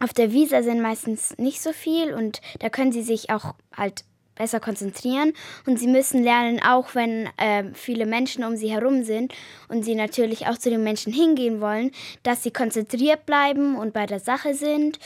auf 0.00 0.12
der 0.12 0.32
Wiese 0.32 0.62
sind 0.62 0.82
meistens 0.82 1.36
nicht 1.38 1.62
so 1.62 1.72
viel 1.72 2.12
und 2.12 2.40
da 2.58 2.68
können 2.68 2.92
sie 2.92 3.02
sich 3.02 3.30
auch 3.30 3.54
halt 3.74 4.04
besser 4.34 4.60
konzentrieren. 4.60 5.32
Und 5.66 5.78
sie 5.78 5.86
müssen 5.86 6.22
lernen, 6.22 6.60
auch 6.62 6.94
wenn 6.94 7.28
ähm, 7.38 7.74
viele 7.74 8.06
Menschen 8.06 8.44
um 8.44 8.56
sie 8.56 8.70
herum 8.70 9.04
sind 9.04 9.32
und 9.68 9.84
sie 9.84 9.94
natürlich 9.94 10.46
auch 10.46 10.58
zu 10.58 10.70
den 10.70 10.82
Menschen 10.82 11.12
hingehen 11.12 11.60
wollen, 11.60 11.92
dass 12.22 12.42
sie 12.42 12.50
konzentriert 12.50 13.26
bleiben 13.26 13.76
und 13.76 13.92
bei 13.92 14.06
der 14.06 14.20
Sache 14.20 14.54
sind. 14.54 14.98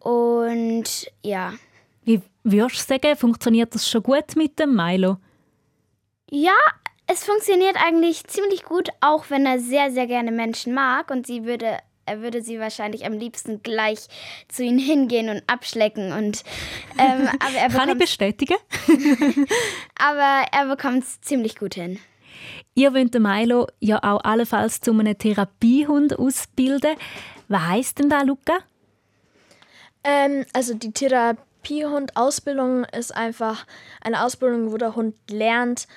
Und 0.00 1.10
ja. 1.22 1.54
Wie 2.04 2.20
würdest 2.44 2.90
du 2.90 2.94
sagen, 2.94 3.16
funktioniert 3.16 3.74
das 3.74 3.88
schon 3.88 4.02
gut 4.02 4.36
mit 4.36 4.58
dem 4.58 4.74
Milo? 4.74 5.18
Ja, 6.30 6.58
es 7.08 7.24
funktioniert 7.24 7.76
eigentlich 7.82 8.24
ziemlich 8.24 8.64
gut, 8.64 8.90
auch 9.00 9.30
wenn 9.30 9.46
er 9.46 9.58
sehr, 9.58 9.90
sehr 9.90 10.06
gerne 10.06 10.30
Menschen 10.30 10.74
mag 10.74 11.10
und 11.10 11.26
sie 11.26 11.44
würde, 11.44 11.78
er 12.04 12.20
würde 12.20 12.42
sie 12.42 12.60
wahrscheinlich 12.60 13.06
am 13.06 13.14
liebsten 13.14 13.62
gleich 13.62 14.08
zu 14.48 14.62
ihnen 14.62 14.78
hingehen 14.78 15.30
und 15.30 15.42
abschlecken 15.46 16.12
und 16.12 16.44
ähm, 16.98 17.28
aber 17.40 17.56
er 17.56 17.70
Kann 17.70 17.88
ich 17.88 17.98
bestätigen? 17.98 18.56
aber 19.98 20.46
er 20.52 20.66
bekommt 20.66 21.04
es 21.04 21.20
ziemlich 21.22 21.56
gut 21.56 21.74
hin. 21.74 21.98
Ihr 22.74 22.92
wollt 22.92 23.14
den 23.14 23.22
Milo 23.22 23.66
ja 23.80 24.02
auch 24.02 24.22
allenfalls 24.22 24.82
zu 24.82 24.92
einem 24.92 25.16
Therapiehund 25.16 26.18
ausbilden. 26.18 26.94
Was 27.48 27.66
heisst 27.68 27.98
denn 27.98 28.10
da, 28.10 28.20
Luca? 28.22 28.58
Ähm, 30.04 30.44
also 30.52 30.74
die 30.74 30.92
Therapiehund-Ausbildung 30.92 32.84
ist 32.84 33.16
einfach 33.16 33.66
eine 34.02 34.22
Ausbildung, 34.22 34.70
wo 34.70 34.76
der 34.76 34.94
Hund 34.94 35.16
lernt, 35.30 35.88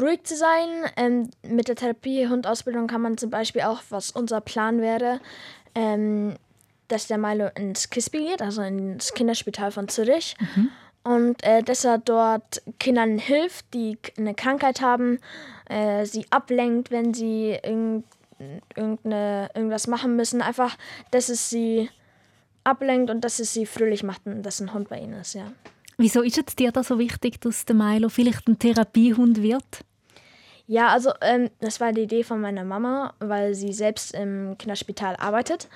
ruhig 0.00 0.24
zu 0.24 0.36
sein. 0.36 0.68
Ähm, 0.96 1.30
mit 1.42 1.68
der 1.68 1.76
Therapiehund-Ausbildung 1.76 2.86
kann 2.86 3.02
man 3.02 3.18
zum 3.18 3.30
Beispiel 3.30 3.62
auch, 3.62 3.82
was 3.90 4.10
unser 4.10 4.40
Plan 4.40 4.80
wäre, 4.80 5.20
ähm, 5.74 6.36
dass 6.88 7.06
der 7.06 7.18
Milo 7.18 7.48
ins 7.56 7.90
KISSBY 7.90 8.26
geht, 8.26 8.42
also 8.42 8.62
ins 8.62 9.12
Kinderspital 9.14 9.70
von 9.72 9.88
Zürich. 9.88 10.36
Und 11.02 11.42
äh, 11.44 11.62
dass 11.62 11.84
er 11.84 11.98
dort 11.98 12.62
Kindern 12.80 13.18
hilft, 13.18 13.72
die 13.74 13.96
eine 14.18 14.34
Krankheit 14.34 14.80
haben, 14.80 15.20
äh, 15.68 16.04
sie 16.04 16.26
ablenkt, 16.30 16.90
wenn 16.90 17.14
sie 17.14 17.58
irgend, 17.62 18.04
irgendeine, 18.74 19.48
irgendwas 19.54 19.86
machen 19.86 20.16
müssen. 20.16 20.42
Einfach, 20.42 20.76
dass 21.12 21.28
es 21.28 21.48
sie 21.48 21.90
ablenkt 22.64 23.10
und 23.10 23.22
dass 23.22 23.38
es 23.38 23.54
sie 23.54 23.66
fröhlich 23.66 24.02
macht 24.02 24.26
und 24.26 24.42
dass 24.42 24.60
ein 24.60 24.74
Hund 24.74 24.88
bei 24.88 24.98
ihnen 24.98 25.20
ist, 25.20 25.34
ja. 25.34 25.52
Wieso 25.98 26.22
ist 26.22 26.38
es 26.38 26.56
dir 26.56 26.72
da 26.72 26.82
so 26.82 26.98
wichtig, 26.98 27.40
dass 27.40 27.64
der 27.64 27.74
Milo 27.74 28.08
vielleicht 28.08 28.46
ein 28.48 28.58
Therapiehund 28.58 29.42
wird? 29.42 29.64
Ja, 30.66 30.88
also 30.88 31.12
ähm, 31.20 31.48
das 31.60 31.80
war 31.80 31.92
die 31.92 32.02
Idee 32.02 32.24
von 32.24 32.40
meiner 32.40 32.64
Mama, 32.64 33.14
weil 33.20 33.54
sie 33.54 33.72
selbst 33.72 34.14
im 34.14 34.58
Kinderspital 34.58 35.16
arbeitet. 35.16 35.68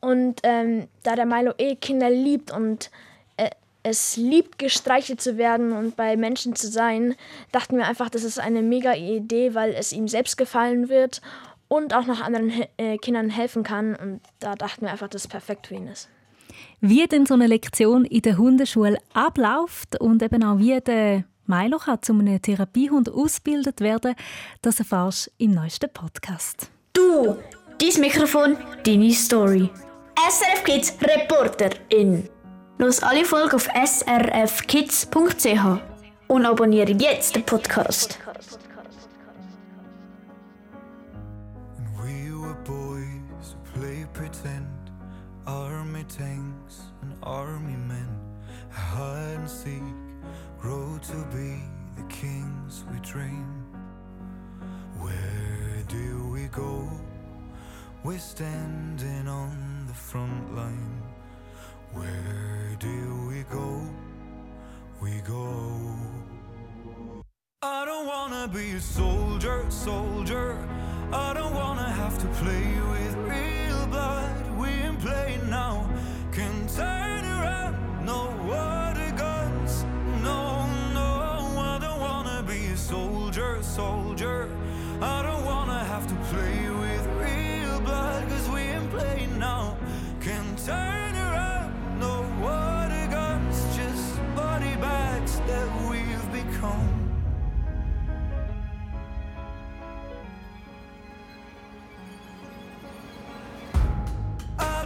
Und 0.00 0.40
ähm, 0.44 0.88
da 1.02 1.16
der 1.16 1.26
Milo 1.26 1.52
eh 1.58 1.74
Kinder 1.74 2.08
liebt 2.08 2.52
und 2.52 2.90
äh, 3.36 3.50
es 3.82 4.16
liebt, 4.16 4.58
gestreichelt 4.58 5.20
zu 5.20 5.38
werden 5.38 5.72
und 5.72 5.96
bei 5.96 6.16
Menschen 6.16 6.54
zu 6.54 6.68
sein, 6.68 7.16
dachten 7.50 7.76
wir 7.76 7.86
einfach, 7.86 8.10
das 8.10 8.22
ist 8.22 8.38
eine 8.38 8.62
mega 8.62 8.94
Idee, 8.94 9.54
weil 9.54 9.74
es 9.74 9.92
ihm 9.92 10.06
selbst 10.06 10.36
gefallen 10.36 10.88
wird 10.88 11.20
und 11.66 11.92
auch 11.92 12.06
noch 12.06 12.20
anderen 12.20 12.52
äh, 12.76 12.96
Kindern 12.98 13.30
helfen 13.30 13.64
kann. 13.64 13.96
Und 13.96 14.20
da 14.38 14.54
dachten 14.54 14.82
wir 14.82 14.92
einfach, 14.92 15.08
das 15.08 15.24
ist 15.24 15.28
perfekt 15.28 15.66
für 15.66 15.74
ihn 15.74 15.88
ist. 15.88 16.08
Wie 16.80 17.06
denn 17.08 17.26
so 17.26 17.34
eine 17.34 17.48
Lektion 17.48 18.04
in 18.04 18.22
der 18.22 18.38
Hundeschule 18.38 18.98
abläuft 19.12 20.00
und 20.00 20.22
eben 20.22 20.44
auch 20.44 20.58
wie 20.58 20.80
der 20.80 21.24
Milo 21.46 21.78
kann 21.78 22.00
zu 22.02 22.12
einem 22.12 22.40
Therapiehund 22.40 23.10
ausgebildet 23.10 23.80
werden, 23.80 24.14
das 24.62 24.78
erfährst 24.78 25.26
du 25.26 25.44
im 25.44 25.52
neuesten 25.52 25.90
Podcast. 25.92 26.70
Du, 26.92 27.36
dein 27.78 28.00
Mikrofon, 28.00 28.56
deine 28.84 29.12
Story. 29.12 29.70
SRF 30.28 30.62
Kids 30.64 30.94
Reporter 31.00 31.70
in. 31.88 32.28
Los 32.78 33.02
alle 33.02 33.24
Folgen 33.24 33.56
auf 33.56 33.68
srfkids.ch 33.68 35.08
und 36.28 36.46
abonniere 36.46 36.92
jetzt 36.92 37.34
den 37.34 37.44
Podcast. 37.44 38.20
And 41.76 41.88
we 41.98 42.30
were 42.30 42.54
boys 42.64 43.54
who 43.54 43.80
play 43.80 44.06
pretend, 44.12 44.66
army 45.46 46.04
tanks 46.04 46.28
and 46.28 46.67
army 47.28 47.76
men. 47.76 48.08
I 48.70 48.80
hide 48.80 49.38
and 49.40 49.50
seek, 49.50 49.82
grow 50.58 50.98
to 51.10 51.16
be 51.36 51.60
the 51.94 52.02
kings 52.08 52.84
we 52.90 52.98
dream. 53.00 53.66
Where 54.98 55.82
do 55.88 56.26
we 56.32 56.44
go? 56.48 56.88
We're 58.02 58.18
standing 58.18 59.28
on 59.28 59.84
the 59.86 59.92
front 59.92 60.56
line. 60.56 61.02
Where 61.92 62.76
do 62.78 63.26
we 63.28 63.42
go? 63.52 63.82
We 65.02 65.20
go. 65.20 65.44
I 67.60 67.84
don't 67.84 68.06
wanna 68.06 68.48
be 68.48 68.70
a 68.70 68.80
soldier, 68.80 69.66
soldier. 69.68 70.56
I 71.12 71.34
don't 71.34 71.54
wanna 71.54 71.90
have 71.90 72.16
to 72.24 72.28
play 72.40 72.68
with 72.92 73.14
real 73.34 73.86
blood. 73.88 74.58
We 74.58 74.68
ain't 74.68 75.00
playing 75.00 75.50
now. 75.50 75.86
Can 76.32 76.68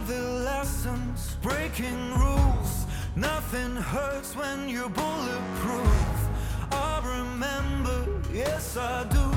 The 0.07 0.19
lessons, 0.19 1.37
breaking 1.41 2.13
rules. 2.15 2.85
Nothing 3.15 3.73
hurts 3.77 4.35
when 4.35 4.67
you're 4.67 4.89
bulletproof. 4.89 6.27
I 6.71 7.01
remember, 7.05 8.07
yes, 8.33 8.75
I 8.75 9.05
do. 9.05 9.31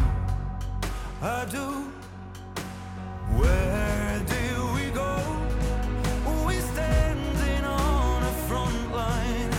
I 1.23 1.45
do. 1.45 1.93
Where 3.39 4.23
do 4.27 4.75
we 4.75 4.91
go? 4.91 5.15
We 6.45 6.55
standing 6.59 7.65
on 7.65 8.23
a 8.25 8.33
front 8.49 8.93
line. 8.93 9.53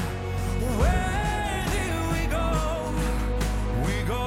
Where 0.81 1.65
do 1.77 1.87
we 2.15 2.27
go? 2.27 2.47
We 3.85 4.03
go. 4.05 4.25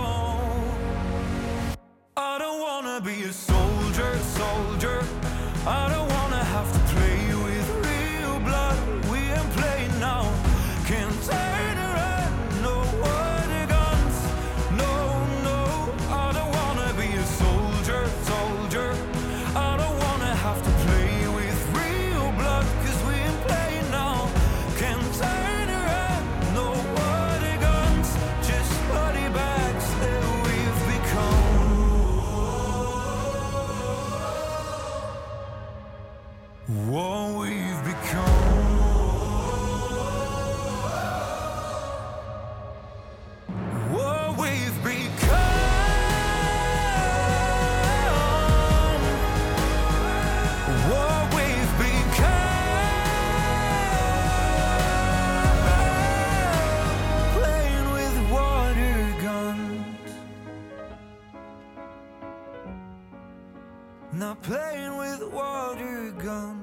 I 2.17 2.39
don't 2.39 2.61
wanna 2.61 3.03
be 3.03 3.25
a 3.25 3.33
soldier, 3.33 4.17
soldier. 4.39 5.05
I 5.67 5.89
don't 5.93 6.09
wanna 6.09 6.20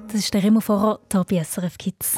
Das 0.06 0.14
ist 0.14 0.32
der 0.32 0.42
Remo 0.42 0.60
Vorer, 0.60 1.00
hier 1.12 1.24
bei 1.28 1.42
SRF 1.42 1.76
Kids. 1.76 2.16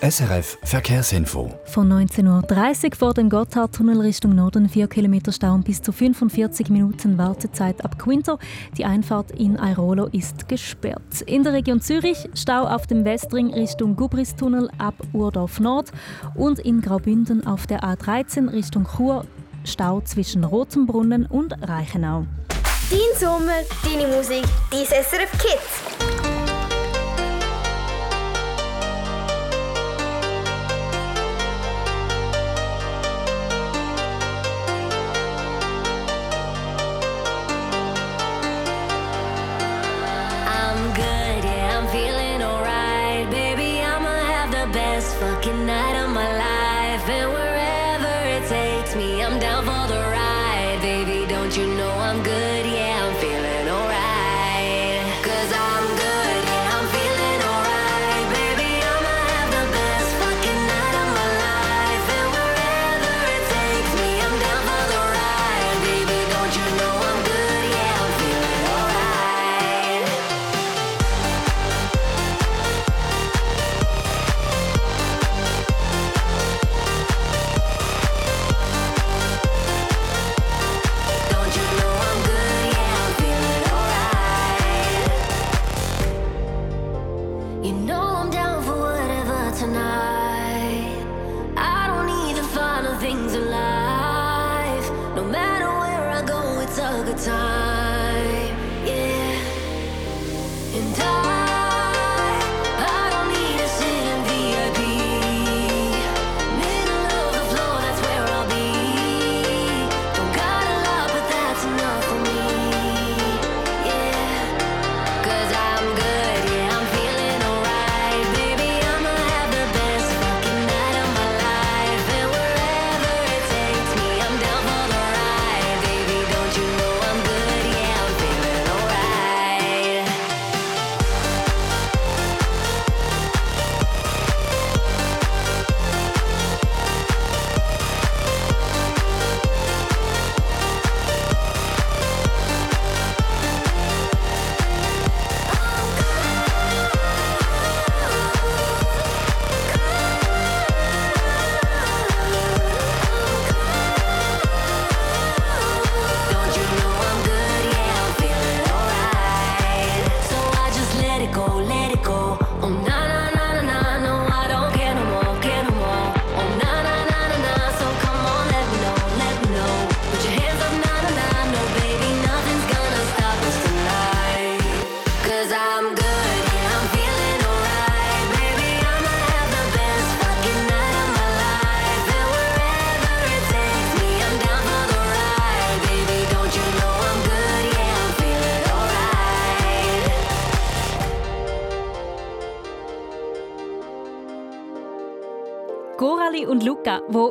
SRF 0.00 0.58
Verkehrsinfo. 0.62 1.50
Von 1.64 1.92
19.30 1.92 2.84
Uhr 2.84 2.96
vor 2.96 3.14
dem 3.14 3.28
Gotthardtunnel 3.28 4.00
Richtung 4.00 4.34
Norden 4.34 4.68
4 4.68 4.86
km 4.86 5.30
Stau 5.30 5.54
und 5.54 5.64
bis 5.64 5.82
zu 5.82 5.92
45 5.92 6.70
Minuten 6.70 7.18
Wartezeit 7.18 7.84
ab 7.84 7.98
Quinto. 7.98 8.38
Die 8.78 8.84
Einfahrt 8.84 9.32
in 9.32 9.56
Airolo 9.56 10.06
ist 10.06 10.48
gesperrt. 10.48 11.22
In 11.26 11.42
der 11.42 11.52
Region 11.52 11.80
Zürich 11.80 12.28
Stau 12.34 12.64
auf 12.64 12.86
dem 12.86 13.04
Westring 13.04 13.52
Richtung 13.52 13.96
Gubristunnel 13.96 14.70
ab 14.78 14.94
Urdorf 15.12 15.58
Nord 15.58 15.90
und 16.34 16.60
in 16.60 16.80
Graubünden 16.80 17.46
auf 17.46 17.66
der 17.66 17.80
A13 17.80 18.52
Richtung 18.52 18.86
Chur 18.96 19.26
Stau 19.64 20.00
zwischen 20.00 20.44
Rotenbrunnen 20.44 21.26
und 21.26 21.54
Reichenau. 21.68 22.26
Dein 22.90 23.16
Sommer, 23.16 23.62
deine 23.84 24.08
Musik, 24.08 24.44
dein 24.72 24.84
SRF 24.84 25.30
Kids. 25.38 26.19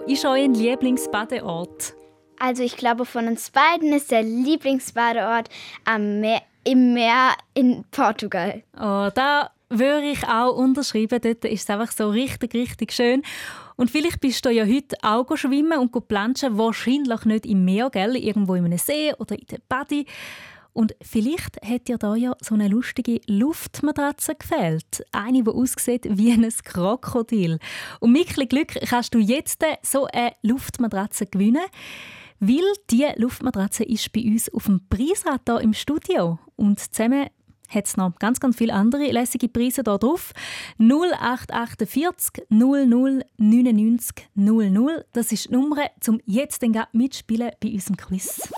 Ist 0.09 0.25
euer 0.25 0.47
Lieblingsbadeort? 0.47 1.93
Also 2.39 2.63
ich 2.63 2.77
glaube, 2.77 3.05
von 3.05 3.27
uns 3.27 3.51
beiden 3.51 3.93
ist 3.93 4.09
der 4.09 4.23
Lieblingsbadeort 4.23 5.49
am 5.85 6.19
Meer, 6.19 6.41
im 6.63 6.93
Meer 6.93 7.33
in 7.53 7.83
Portugal. 7.91 8.63
Oh, 8.75 9.09
da 9.13 9.51
würde 9.69 10.09
ich 10.09 10.27
auch 10.27 10.55
unterschreiben. 10.55 11.19
Dort 11.21 11.45
ist 11.45 11.61
es 11.63 11.69
einfach 11.69 11.91
so 11.91 12.09
richtig, 12.09 12.55
richtig 12.55 12.91
schön. 12.91 13.21
Und 13.75 13.91
vielleicht 13.91 14.19
bist 14.19 14.43
du 14.45 14.49
ja 14.49 14.65
heute 14.65 14.95
auch 15.03 15.37
schwimmen 15.37 15.77
und 15.77 16.07
planschen, 16.07 16.57
wahrscheinlich 16.57 17.25
nicht 17.25 17.45
im 17.45 17.63
Meer, 17.63 17.91
gell? 17.91 18.15
irgendwo 18.15 18.55
in 18.55 18.65
einem 18.65 18.79
See 18.79 19.13
oder 19.19 19.37
in 19.37 19.45
der 19.45 19.59
Badi. 19.69 20.07
Und 20.73 20.95
vielleicht 21.01 21.61
hat 21.65 21.87
dir 21.87 21.97
da 21.97 22.15
ja 22.15 22.33
so 22.41 22.55
eine 22.55 22.67
lustige 22.67 23.21
Luftmatratze 23.27 24.35
gefällt. 24.35 25.03
Eine, 25.11 25.43
die 25.43 25.49
aussieht 25.49 26.07
wie 26.09 26.31
ein 26.31 26.49
Krokodil. 26.63 27.59
Und 27.99 28.11
mit 28.11 28.33
Glück 28.49 28.73
kannst 28.87 29.13
du 29.13 29.19
jetzt 29.19 29.63
so 29.81 30.05
eine 30.05 30.33
Luftmatratze 30.41 31.25
gewinnen. 31.25 31.63
Weil 32.39 32.63
diese 32.89 33.13
Luftmatratze 33.17 33.83
ist 33.83 34.13
bei 34.13 34.23
uns 34.23 34.53
auf 34.53 34.65
dem 34.65 34.81
Preisrad 34.89 35.41
hier 35.45 35.59
im 35.59 35.73
Studio. 35.73 36.39
Und 36.55 36.79
zusammen 36.79 37.27
hat 37.69 37.85
es 37.85 37.97
noch 37.97 38.15
ganz, 38.17 38.39
ganz 38.39 38.57
viele 38.57 38.73
andere 38.73 39.11
lässige 39.11 39.49
Preise 39.49 39.83
hier 39.83 39.97
drauf. 39.97 40.33
0848 40.77 42.45
00 42.49 43.23
99 43.37 44.29
00. 44.35 45.05
Das 45.13 45.31
ist 45.31 45.49
die 45.49 45.53
Nummer, 45.53 45.89
um 46.07 46.19
jetzt 46.25 46.63
mitspielen 46.93 47.51
bei 47.59 47.69
unserem 47.69 47.97
Quiz. 47.97 48.49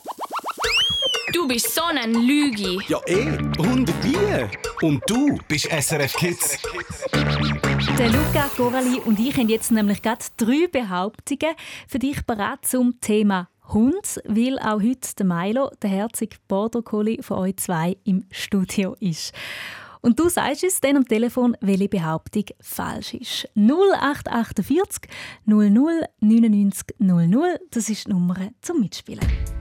Du 1.33 1.47
bist 1.47 1.73
so 1.73 1.81
ein 1.83 2.13
Lüge. 2.13 2.83
Ja, 2.87 2.99
eh. 3.05 3.37
Und 3.57 3.91
wie? 4.03 4.85
Und 4.85 5.01
du 5.07 5.37
bist 5.47 5.65
SRF 5.65 6.13
Kids. 6.13 6.57
Der 7.97 8.09
Luca, 8.09 8.49
Gorali 8.57 8.99
und 9.05 9.19
ich 9.19 9.35
haben 9.37 9.47
jetzt 9.47 9.71
nämlich 9.71 10.01
gerade 10.01 10.25
drei 10.37 10.67
Behauptungen 10.67 11.55
für 11.87 11.99
dich 11.99 12.25
bereit 12.25 12.65
zum 12.65 12.99
Thema 12.99 13.49
Hund, 13.69 14.19
weil 14.25 14.59
auch 14.59 14.81
heute 14.81 15.15
der 15.17 15.25
Milo, 15.25 15.69
der 15.81 15.89
herzige 15.89 16.37
Border 16.47 16.81
Collie 16.81 17.21
von 17.21 17.37
euch 17.39 17.57
zwei, 17.57 17.97
im 18.03 18.25
Studio 18.31 18.95
ist. 18.99 19.33
Und 20.01 20.19
du 20.19 20.27
sagst 20.27 20.63
es 20.63 20.81
dann 20.81 20.97
am 20.97 21.07
Telefon, 21.07 21.55
welche 21.61 21.87
Behauptung 21.87 22.45
falsch 22.59 23.13
ist. 23.13 23.47
0848 23.55 25.09
00 25.45 26.07
99 26.19 26.95
00, 26.97 27.59
das 27.69 27.89
ist 27.89 28.07
die 28.07 28.11
Nummer 28.11 28.35
zum 28.61 28.81
Mitspielen. 28.81 29.60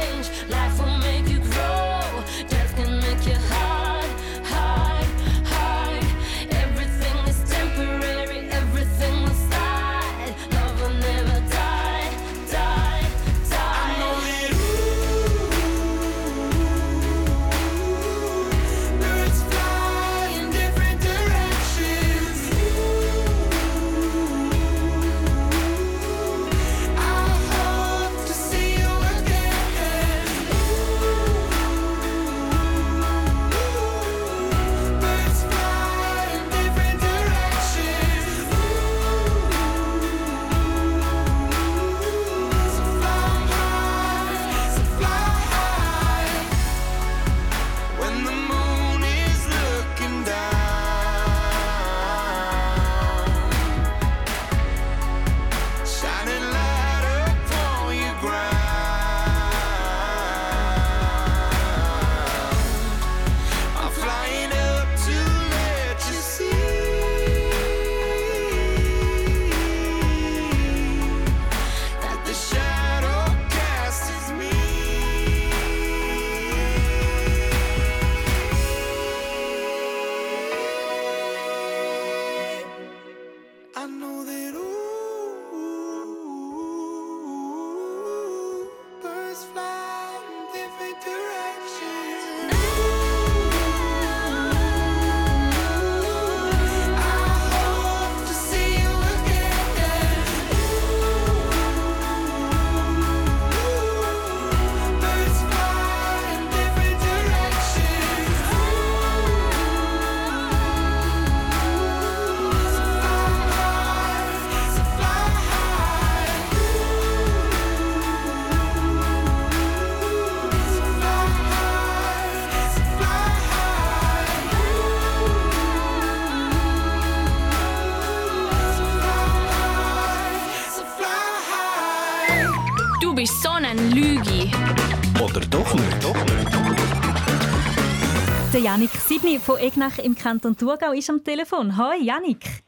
Janik 138.71 138.91
Sidney 138.91 139.37
von 139.37 139.59
Egnach 139.59 139.97
im 139.99 140.15
Kanton 140.15 140.55
Thurgau 140.55 140.93
ist 140.93 141.09
am 141.09 141.21
Telefon. 141.21 141.77
Hoi, 141.77 141.97
Janik. 142.03 142.63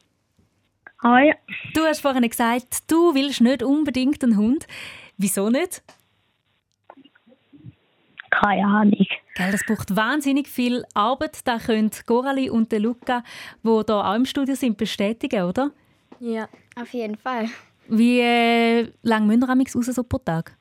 Hi. 1.02 1.32
Du 1.72 1.80
hast 1.86 2.00
vorhin 2.00 2.28
gesagt, 2.28 2.90
du 2.92 3.14
willst 3.14 3.40
nicht 3.40 3.62
unbedingt 3.62 4.22
einen 4.22 4.36
Hund. 4.36 4.66
Wieso 5.16 5.48
nicht? 5.48 5.82
Keine 8.30 8.66
Ahnung. 8.66 9.06
Gell, 9.34 9.50
das 9.50 9.64
braucht 9.66 9.96
wahnsinnig 9.96 10.46
viel 10.46 10.84
Arbeit. 10.92 11.38
Da 11.46 11.58
können 11.58 11.90
Gorali 12.04 12.50
und 12.50 12.70
der 12.70 12.80
Luca, 12.80 13.24
die 13.62 13.70
hier 13.70 13.88
auch 13.88 14.14
im 14.14 14.26
Studio 14.26 14.54
sind, 14.56 14.76
bestätigen, 14.76 15.44
oder? 15.44 15.70
Ja. 16.20 16.50
Auf 16.76 16.92
jeden 16.92 17.16
Fall. 17.16 17.48
Wie 17.88 18.20
äh, 18.20 18.92
lange 19.00 19.24
müssen 19.28 19.40
wir 19.40 19.48
amigs 19.48 19.74
raus 19.74 19.86
so 19.86 20.04
pro 20.04 20.18
Tag? 20.18 20.54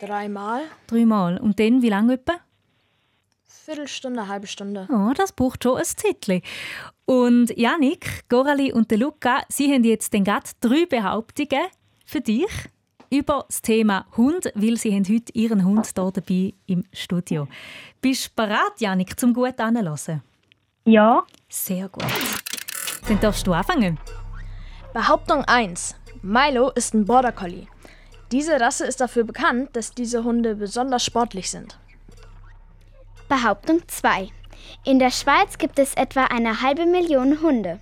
Dreimal. 0.00 0.62
Dreimal. 0.86 1.36
Und 1.36 1.60
dann, 1.60 1.82
wie 1.82 1.90
lange 1.90 2.14
etwa? 2.14 2.40
Viertelstunde, 3.66 4.28
halbe 4.28 4.46
Stunde. 4.46 4.86
Oh, 4.92 5.12
das 5.12 5.32
braucht 5.32 5.64
schon 5.64 5.78
ein 5.78 5.84
Zeitchen. 5.84 6.40
Und 7.04 7.50
Janik, 7.58 8.28
Gorali 8.28 8.72
und 8.72 8.92
der 8.92 8.98
Luca, 8.98 9.42
sie 9.48 9.74
haben 9.74 9.82
jetzt 9.82 10.14
dann 10.14 10.22
gerade 10.22 10.48
drei 10.60 10.86
Behauptungen 10.86 11.66
für 12.04 12.20
dich 12.20 12.46
über 13.10 13.44
das 13.48 13.62
Thema 13.62 14.06
Hund, 14.16 14.52
weil 14.54 14.76
sie 14.76 14.94
haben 14.94 15.04
heute 15.12 15.32
ihren 15.32 15.64
Hund 15.64 15.84
hier 15.84 16.12
dabei 16.12 16.54
im 16.66 16.84
Studio. 16.92 17.48
Bist 18.00 18.28
du 18.28 18.30
bereit, 18.36 18.78
Janik, 18.78 19.18
zum 19.18 19.34
gut 19.34 19.58
anzuhören? 19.58 20.22
Ja. 20.84 21.24
Sehr 21.48 21.88
gut. 21.88 22.04
Dann 23.08 23.18
darfst 23.18 23.48
du 23.48 23.52
anfangen. 23.52 23.98
Behauptung 24.94 25.42
1. 25.42 25.96
Milo 26.22 26.70
ist 26.70 26.94
ein 26.94 27.04
Border 27.04 27.32
Collie. 27.32 27.66
Diese 28.30 28.60
Rasse 28.60 28.86
ist 28.86 29.00
dafür 29.00 29.24
bekannt, 29.24 29.70
dass 29.74 29.90
diese 29.90 30.22
Hunde 30.22 30.54
besonders 30.54 31.04
sportlich 31.04 31.50
sind. 31.50 31.80
Behauptung 33.28 33.82
2. 33.86 34.28
In 34.84 34.98
der 35.00 35.10
Schweiz 35.10 35.58
gibt 35.58 35.78
es 35.78 35.94
etwa 35.94 36.26
eine 36.26 36.62
halbe 36.62 36.86
Million 36.86 37.42
Hunde. 37.42 37.80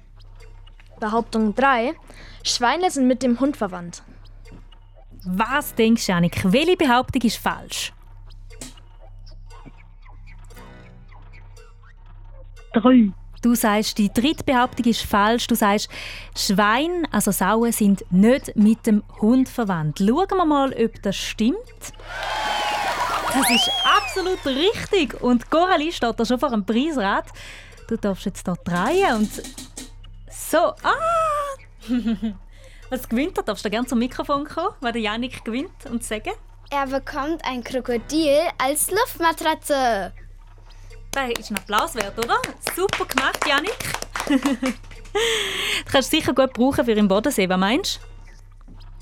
Behauptung 1.00 1.54
3. 1.54 1.92
Schweine 2.42 2.90
sind 2.90 3.06
mit 3.06 3.22
dem 3.22 3.38
Hund 3.40 3.56
verwandt. 3.56 4.02
Was 5.26 5.74
denkst 5.74 6.06
du, 6.06 6.12
Janik? 6.12 6.40
Welche 6.44 6.76
Behauptung 6.76 7.22
ist 7.22 7.36
falsch? 7.36 7.92
Drei. 12.72 13.10
Du 13.42 13.54
sagst, 13.54 13.98
die 13.98 14.10
dritte 14.10 14.44
Behauptung 14.44 14.86
ist 14.86 15.02
falsch. 15.02 15.46
Du 15.46 15.54
sagst, 15.54 15.90
Schweine, 16.34 17.02
also 17.10 17.30
Sauen, 17.30 17.72
sind 17.72 18.02
nicht 18.10 18.56
mit 18.56 18.86
dem 18.86 19.02
Hund 19.20 19.50
verwandt. 19.50 19.98
Schauen 19.98 20.30
wir 20.30 20.46
mal, 20.46 20.72
ob 20.72 21.02
das 21.02 21.16
stimmt. 21.16 21.58
Das 23.34 23.50
ist 23.50 23.70
absolut 23.84 24.46
richtig. 24.46 25.20
Und 25.20 25.50
Coralie 25.50 25.92
steht 25.92 26.18
da 26.18 26.24
schon 26.24 26.38
vor 26.38 26.50
dem 26.50 26.64
Preisrad. 26.64 27.26
Du 27.88 27.96
darfst 27.96 28.26
jetzt 28.26 28.46
hier 28.46 28.54
drehen 28.64 29.16
und 29.16 29.30
so. 30.30 30.58
Ah! 30.58 30.94
Was 32.90 33.08
gewinnt 33.08 33.36
er? 33.36 33.42
Darfst 33.42 33.64
du 33.64 33.70
gerne 33.70 33.86
zum 33.86 33.98
Mikrofon 33.98 34.44
kommen, 34.44 34.74
wenn 34.80 34.92
der 34.92 35.02
Janik 35.02 35.44
gewinnt 35.44 35.86
und 35.90 36.04
sagen? 36.04 36.32
Er 36.70 36.86
bekommt 36.86 37.44
ein 37.44 37.62
Krokodil 37.64 38.38
als 38.58 38.90
Luftmatratze. 38.90 40.12
Das 41.10 41.30
ist 41.38 41.50
ein 41.50 41.56
Applaus 41.56 41.94
wert, 41.94 42.18
oder? 42.18 42.40
Super 42.74 43.04
gemacht, 43.04 43.40
Janik. 43.46 43.78
du 44.28 45.92
kannst 45.92 46.10
sicher 46.10 46.34
gut 46.34 46.52
brauchen 46.52 46.84
für 46.84 46.92
im 46.92 47.08
Bodensee. 47.08 47.48
Was 47.48 47.58
meinst 47.58 48.00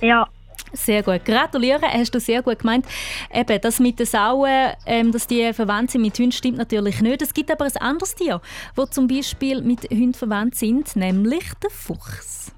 du? 0.00 0.06
Ja. 0.06 0.28
Sehr 0.72 1.02
gut. 1.02 1.24
Gratuliere, 1.24 1.86
hast 1.86 2.14
du 2.14 2.20
sehr 2.20 2.42
gut 2.42 2.60
gemeint. 2.60 2.86
Eben, 3.32 3.60
das 3.60 3.78
mit 3.78 3.98
den 3.98 4.06
Sauen, 4.06 4.72
ähm, 4.86 5.12
dass 5.12 5.26
die 5.26 5.52
verwandt 5.52 5.90
sind 5.90 6.02
mit 6.02 6.18
Hunden, 6.18 6.32
stimmt 6.32 6.56
natürlich 6.56 7.00
nicht. 7.00 7.20
Es 7.22 7.34
gibt 7.34 7.50
aber 7.50 7.66
ein 7.66 7.76
anderes 7.76 8.14
Tier, 8.14 8.40
das 8.74 8.90
zum 8.90 9.06
Beispiel 9.06 9.60
mit 9.60 9.90
Hunden 9.90 10.14
verwandt 10.14 10.54
sind, 10.54 10.96
nämlich 10.96 11.44
der 11.62 11.70
Fuchs. 11.70 12.52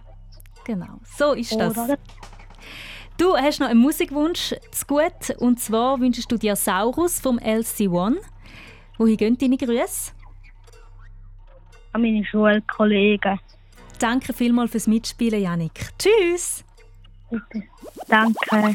Genau, 0.64 1.00
so 1.18 1.32
ist 1.32 1.54
das. 1.56 1.76
Du 3.16 3.36
hast 3.36 3.60
noch 3.60 3.68
einen 3.68 3.80
Musikwunsch 3.80 4.54
zu 4.70 4.86
gut. 4.86 5.30
Und 5.38 5.60
zwar 5.60 6.00
wünschst 6.00 6.30
du 6.30 6.36
dir 6.36 6.56
Saurus 6.56 7.20
vom 7.20 7.38
LC1. 7.38 8.16
Wohin 8.98 9.16
gehen 9.16 9.38
deine 9.38 9.56
Grüße? 9.56 10.12
An 11.92 12.02
meine 12.02 12.24
Schulkollegen. 12.24 13.38
Danke 14.00 14.32
vielmals 14.32 14.72
fürs 14.72 14.88
Mitspielen, 14.88 15.40
Janik. 15.40 15.90
Tschüss! 15.98 16.64
Bitte. 17.30 17.68
Danke. 18.08 18.74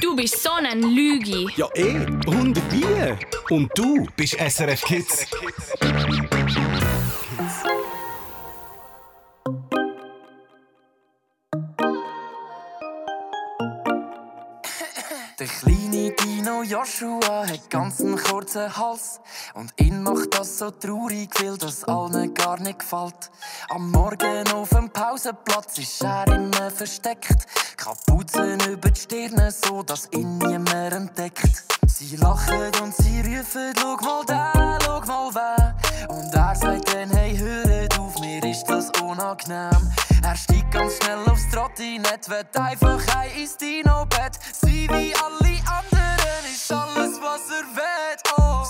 Du 0.00 0.14
bist 0.14 0.42
so 0.42 0.50
ein 0.50 0.82
Lügi. 0.82 1.48
Ja, 1.56 1.68
eh. 1.74 2.06
Und 2.26 2.60
wie? 2.70 3.54
Und 3.54 3.70
du 3.74 4.06
bist 4.16 4.34
SRF 4.34 4.82
Kids. 4.82 5.26
Der 15.46 15.54
kleine 15.54 16.10
Dino 16.10 16.64
Joshua 16.64 17.46
hat 17.46 17.70
ganz 17.70 18.00
einen 18.00 18.16
kurzen 18.16 18.76
Hals. 18.76 19.20
Und 19.54 19.72
ihn 19.76 20.02
macht 20.02 20.36
das 20.36 20.58
so 20.58 20.72
traurig, 20.72 21.30
weil 21.40 21.56
das 21.56 21.84
allen 21.84 22.34
gar 22.34 22.58
nicht 22.58 22.80
gefällt. 22.80 23.30
Am 23.68 23.92
Morgen 23.92 24.48
auf 24.52 24.70
dem 24.70 24.90
Pausenplatz 24.90 25.78
ist 25.78 26.02
er 26.02 26.26
immer 26.26 26.68
versteckt. 26.72 27.46
Kapuzen 27.76 28.58
über 28.68 28.90
die 28.90 29.00
Stirne, 29.00 29.52
so 29.52 29.84
dass 29.84 30.08
ihn 30.10 30.36
niemand 30.38 30.92
entdeckt. 30.92 31.64
Sie 31.86 32.16
lachen 32.16 32.72
und 32.82 32.96
sie 32.96 33.20
rufen, 33.20 33.72
schau 33.78 33.96
mal 34.02 34.24
da, 34.26 34.78
schau 34.82 35.00
mal 35.02 35.30
wer. 35.32 35.76
Und 36.08 36.34
er 36.34 36.56
sagt 36.56 36.92
dann, 36.92 37.10
hey, 37.10 37.34
mir 37.40 37.88
ist 38.56 38.70
das 38.70 38.90
unangenehm. 39.02 39.92
Er 40.22 40.34
steigt 40.34 40.70
ganz 40.70 40.96
schnell 40.96 41.18
aufs 41.28 41.48
Trottinett, 41.50 42.28
wird 42.28 42.56
einfach 42.56 43.00
ein 43.16 43.30
ins 43.36 43.56
Dino-Bett. 43.56 44.38
Sie 44.62 44.88
wie 44.88 45.14
alle 45.14 45.56
anderen 45.66 46.44
ist 46.50 46.72
alles, 46.72 47.20
was 47.20 47.50
er 47.50 47.66
will. 47.76 48.16
Oh, 48.38 48.64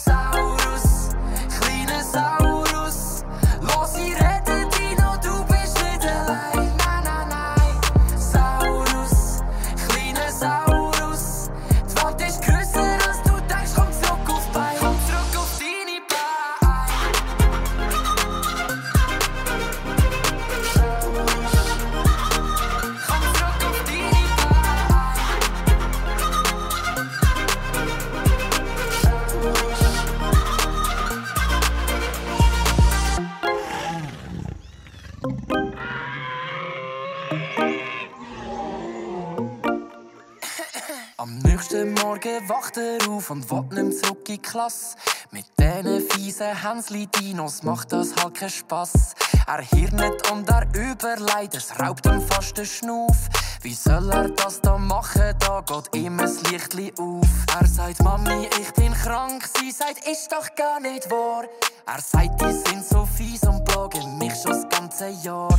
Morgen 42.17 42.49
wacht 42.49 42.79
er 42.79 43.11
auf 43.11 43.29
und 43.29 43.51
will 43.51 43.61
nicht 43.61 43.73
mehr 43.73 43.91
zurück 43.91 44.27
in 44.31 44.37
die 44.37 44.39
Klasse. 44.39 44.97
Mit 45.33 45.45
diesen 45.61 46.01
fiesen 46.09 46.63
Hänsli-Dinos 46.63 47.63
macht 47.63 47.93
das 47.93 48.17
halt 48.17 48.33
keinen 48.33 48.49
Spass. 48.49 49.15
Er 49.47 49.61
hirnet 49.61 50.31
und 50.31 50.49
er 50.49 50.67
überleidet, 50.75 51.57
es 51.57 51.79
raubt 51.79 52.07
ihm 52.07 52.23
fast 52.23 52.57
den 52.57 52.65
Schnuff. 52.65 53.29
Wie 53.61 53.75
soll 53.75 54.11
er 54.11 54.31
das 54.31 54.63
da 54.63 54.79
machen? 54.79 55.35
Da 55.41 55.61
geht 55.61 55.95
ihm 55.95 56.19
ein 56.19 56.31
Lichtli 56.51 56.91
auf. 56.99 57.29
Er 57.61 57.67
sagt, 57.67 58.03
Mami, 58.03 58.49
ich 58.61 58.73
bin 58.73 58.95
krank. 58.95 59.47
Sie 59.61 59.71
sagt, 59.71 60.09
ist 60.09 60.33
doch 60.33 60.55
gar 60.55 60.81
nicht 60.81 61.11
wahr. 61.11 61.45
Er 61.85 62.01
sagt, 62.01 62.41
die 62.41 62.71
sind 62.71 62.83
so 62.83 63.05
fies 63.05 63.43
und 63.43 63.63
plagen 63.67 64.17
mich 64.17 64.33
schon 64.41 64.53
das 64.53 64.67
ganze 64.71 65.09
Jahr. 65.09 65.59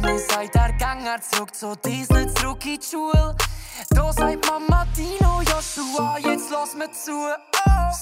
Mehr 0.00 0.18
sagt 0.18 0.54
er, 0.54 0.72
gang 0.74 1.06
er 1.06 1.20
zurück 1.22 1.54
zu 1.54 1.74
Disney, 1.76 2.26
zurück 2.34 2.64
in 2.66 2.78
die 2.78 2.86
Schule. 2.86 3.34
Da 3.90 4.12
sagt 4.12 4.46
Mama 4.46 4.86
Dino, 4.96 5.40
Joshua, 5.42 6.18
jetzt 6.18 6.50
lass 6.50 6.74
mir 6.74 6.90
zu. 6.92 7.12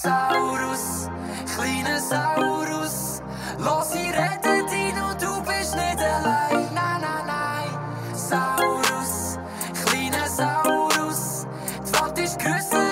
Saurus, 0.01 1.09
kleiner 1.55 1.99
Saurus, 1.99 3.21
lass 3.59 3.91
sie 3.91 4.09
reden, 4.09 4.67
Dino, 4.67 5.13
du 5.19 5.41
bist 5.43 5.75
nicht 5.75 5.99
allein. 5.99 6.67
Nein, 6.73 7.01
nein, 7.01 7.25
nein. 7.27 7.69
Saurus, 8.13 9.37
kleiner 9.85 10.27
Saurus, 10.27 11.47
die 11.85 11.93
Welt 11.93 12.17
ist 12.19 12.39
grösser, 12.39 12.84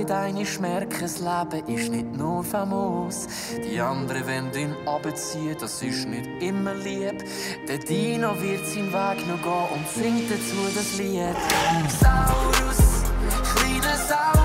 wird 0.00 0.10
einisch 0.12 0.58
merken, 0.60 0.98
das 1.00 1.18
Leben 1.18 1.66
ist 1.66 1.92
nicht 1.92 2.16
nur 2.16 2.42
famos. 2.42 3.26
Die 3.62 3.78
anderen 3.80 4.26
wollen 4.26 4.52
ihn 4.54 4.74
abziehen, 4.86 5.56
das 5.60 5.82
ist 5.82 6.08
nicht 6.08 6.26
immer 6.40 6.74
lieb. 6.74 7.22
Der 7.68 7.78
Dino 7.78 8.40
wird 8.40 8.66
seinen 8.66 8.92
Weg 8.92 9.28
noch 9.28 9.42
gehen 9.42 9.68
und 9.74 9.88
singt 9.88 10.30
dazu 10.30 10.56
das 10.74 10.96
Lied. 10.96 11.36
Saurus, 12.00 13.04
kleiner 13.54 13.96
Saurus, 14.08 14.39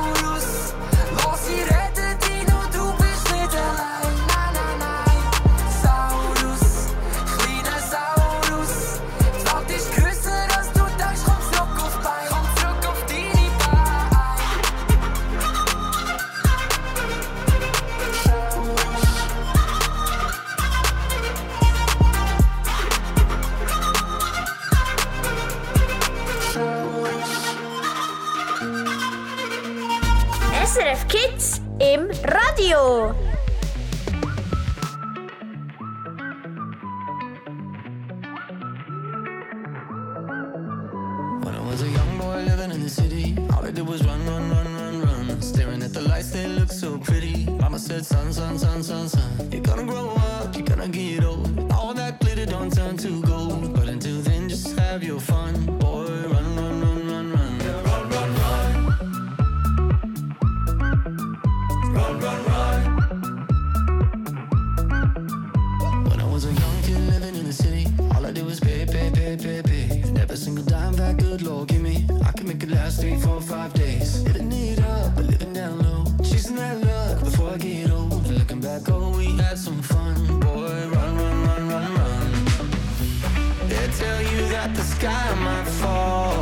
in 67.46 67.52
the 67.52 67.64
city, 67.64 67.86
all 68.16 68.26
I 68.26 68.32
did 68.32 68.46
was 68.46 68.60
pay, 68.60 68.86
pay, 68.86 69.12
pay, 69.12 69.38
pay, 69.38 69.62
pay. 69.62 70.02
And 70.02 70.18
every 70.18 70.38
single 70.38 70.66
dime 70.66 70.94
that 70.94 71.18
good 71.18 71.44
Lord 71.44 71.68
give 71.68 71.82
me, 71.82 72.08
I 72.26 72.32
can 72.32 72.48
make 72.48 72.64
it 72.64 72.70
last 72.70 73.02
three, 73.02 73.18
four, 73.18 73.40
five 73.40 73.72
days. 73.74 74.24
Living 74.24 74.52
it 74.52 74.80
up, 74.80 75.16
but 75.16 75.26
living 75.26 75.54
down 75.54 75.80
low. 75.80 76.06
Chasing 76.24 76.56
that 76.56 76.78
luck 76.82 77.24
before 77.24 77.52
I 77.52 77.58
get 77.58 77.92
old. 77.92 78.28
Looking 78.28 78.62
back, 78.62 78.90
oh, 78.90 79.16
we 79.18 79.38
had 79.38 79.58
some 79.60 79.82
fun. 79.82 80.40
Boy, 80.40 80.90
run, 80.96 81.18
run, 81.22 81.38
run, 81.48 81.70
run, 81.70 81.94
run. 82.00 82.32
They 83.70 83.88
tell 84.02 84.22
you 84.32 84.42
that 84.56 84.74
the 84.74 84.82
sky 84.82 85.28
might 85.48 85.70
fall. 85.82 86.42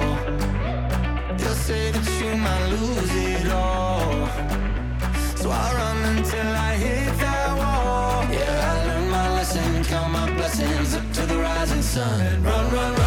They'll 1.38 1.62
say 1.70 1.91
that 1.91 2.08
you 2.22 2.38
might 2.38 2.66
lose 2.76 3.16
it 3.28 3.33
sun. 11.94 12.44
Run, 12.44 12.72
run, 12.72 12.96
run. 12.96 13.03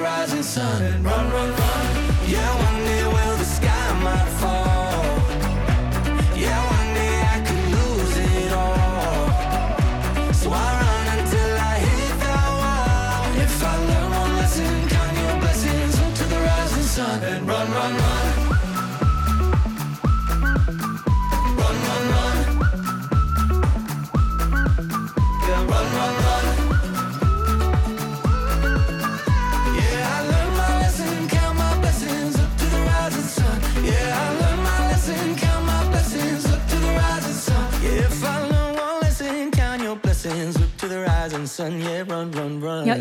Rising 0.00 0.42
sun. 0.42 0.82
and 0.82 1.04
Run, 1.04 1.30
run, 1.30 1.50
run. 1.50 1.86
Yeah, 2.26 2.50
one 2.66 2.84
day 2.84 3.04
will 3.04 3.36
the 3.36 3.44
sky 3.44 3.86
might 4.02 4.28
fall. 4.40 5.04
Yeah, 6.36 6.60
one 6.76 6.94
day 6.98 7.16
I 7.34 7.36
could 7.46 7.66
lose 7.76 8.16
it 8.16 8.52
all. 8.52 10.32
So 10.32 10.50
I 10.50 10.68
run 10.82 11.06
until 11.18 11.52
I 11.72 11.74
hit 11.86 12.12
that 12.24 12.48
wall. 12.60 13.42
If 13.44 13.62
I 13.62 13.74
learn 13.88 14.10
one 14.22 14.36
lesson, 14.36 14.88
count 14.88 15.16
your 15.22 15.36
blessings 15.42 15.94
to 16.18 16.24
the 16.32 16.38
rising 16.48 16.88
sun. 16.94 17.20
Run, 17.22 17.46
run, 17.46 17.70
run. 17.72 17.92
Run, 17.92 18.29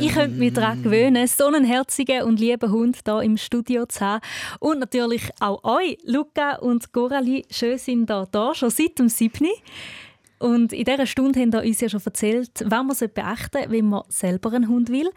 ich 0.02 0.14
könnte 0.14 0.38
mich 0.38 0.54
daran 0.54 0.82
gewöhnen, 0.82 1.28
so 1.28 1.46
einen 1.48 1.66
herzigen 1.66 2.24
und 2.24 2.40
lieben 2.40 2.72
Hund 2.72 2.98
hier 3.06 3.22
im 3.22 3.38
Studio 3.38 3.86
zu 3.86 4.02
haben. 4.02 4.22
Und 4.60 4.80
natürlich 4.80 5.30
auch 5.40 5.64
euch, 5.64 5.98
Luca 6.06 6.56
und 6.58 6.94
Gorali, 6.94 7.46
schön 7.50 7.78
sind 7.78 8.10
da, 8.10 8.28
da 8.32 8.54
schon 8.54 8.70
seit 8.70 8.98
dem 9.00 9.10
7. 9.10 9.48
Und 10.40 10.72
in 10.72 10.86
dieser 10.86 11.06
Stunde 11.06 11.42
haben 11.42 11.52
wir 11.52 11.64
uns 11.64 11.82
ja 11.82 11.90
schon 11.90 12.02
erzählt, 12.04 12.64
was 12.66 13.02
man 13.02 13.12
beachten 13.14 13.58
sollte, 13.58 13.72
wenn 13.72 13.90
man 13.90 14.04
selber 14.08 14.54
einen 14.54 14.70
Hund 14.70 14.90
will, 14.90 15.10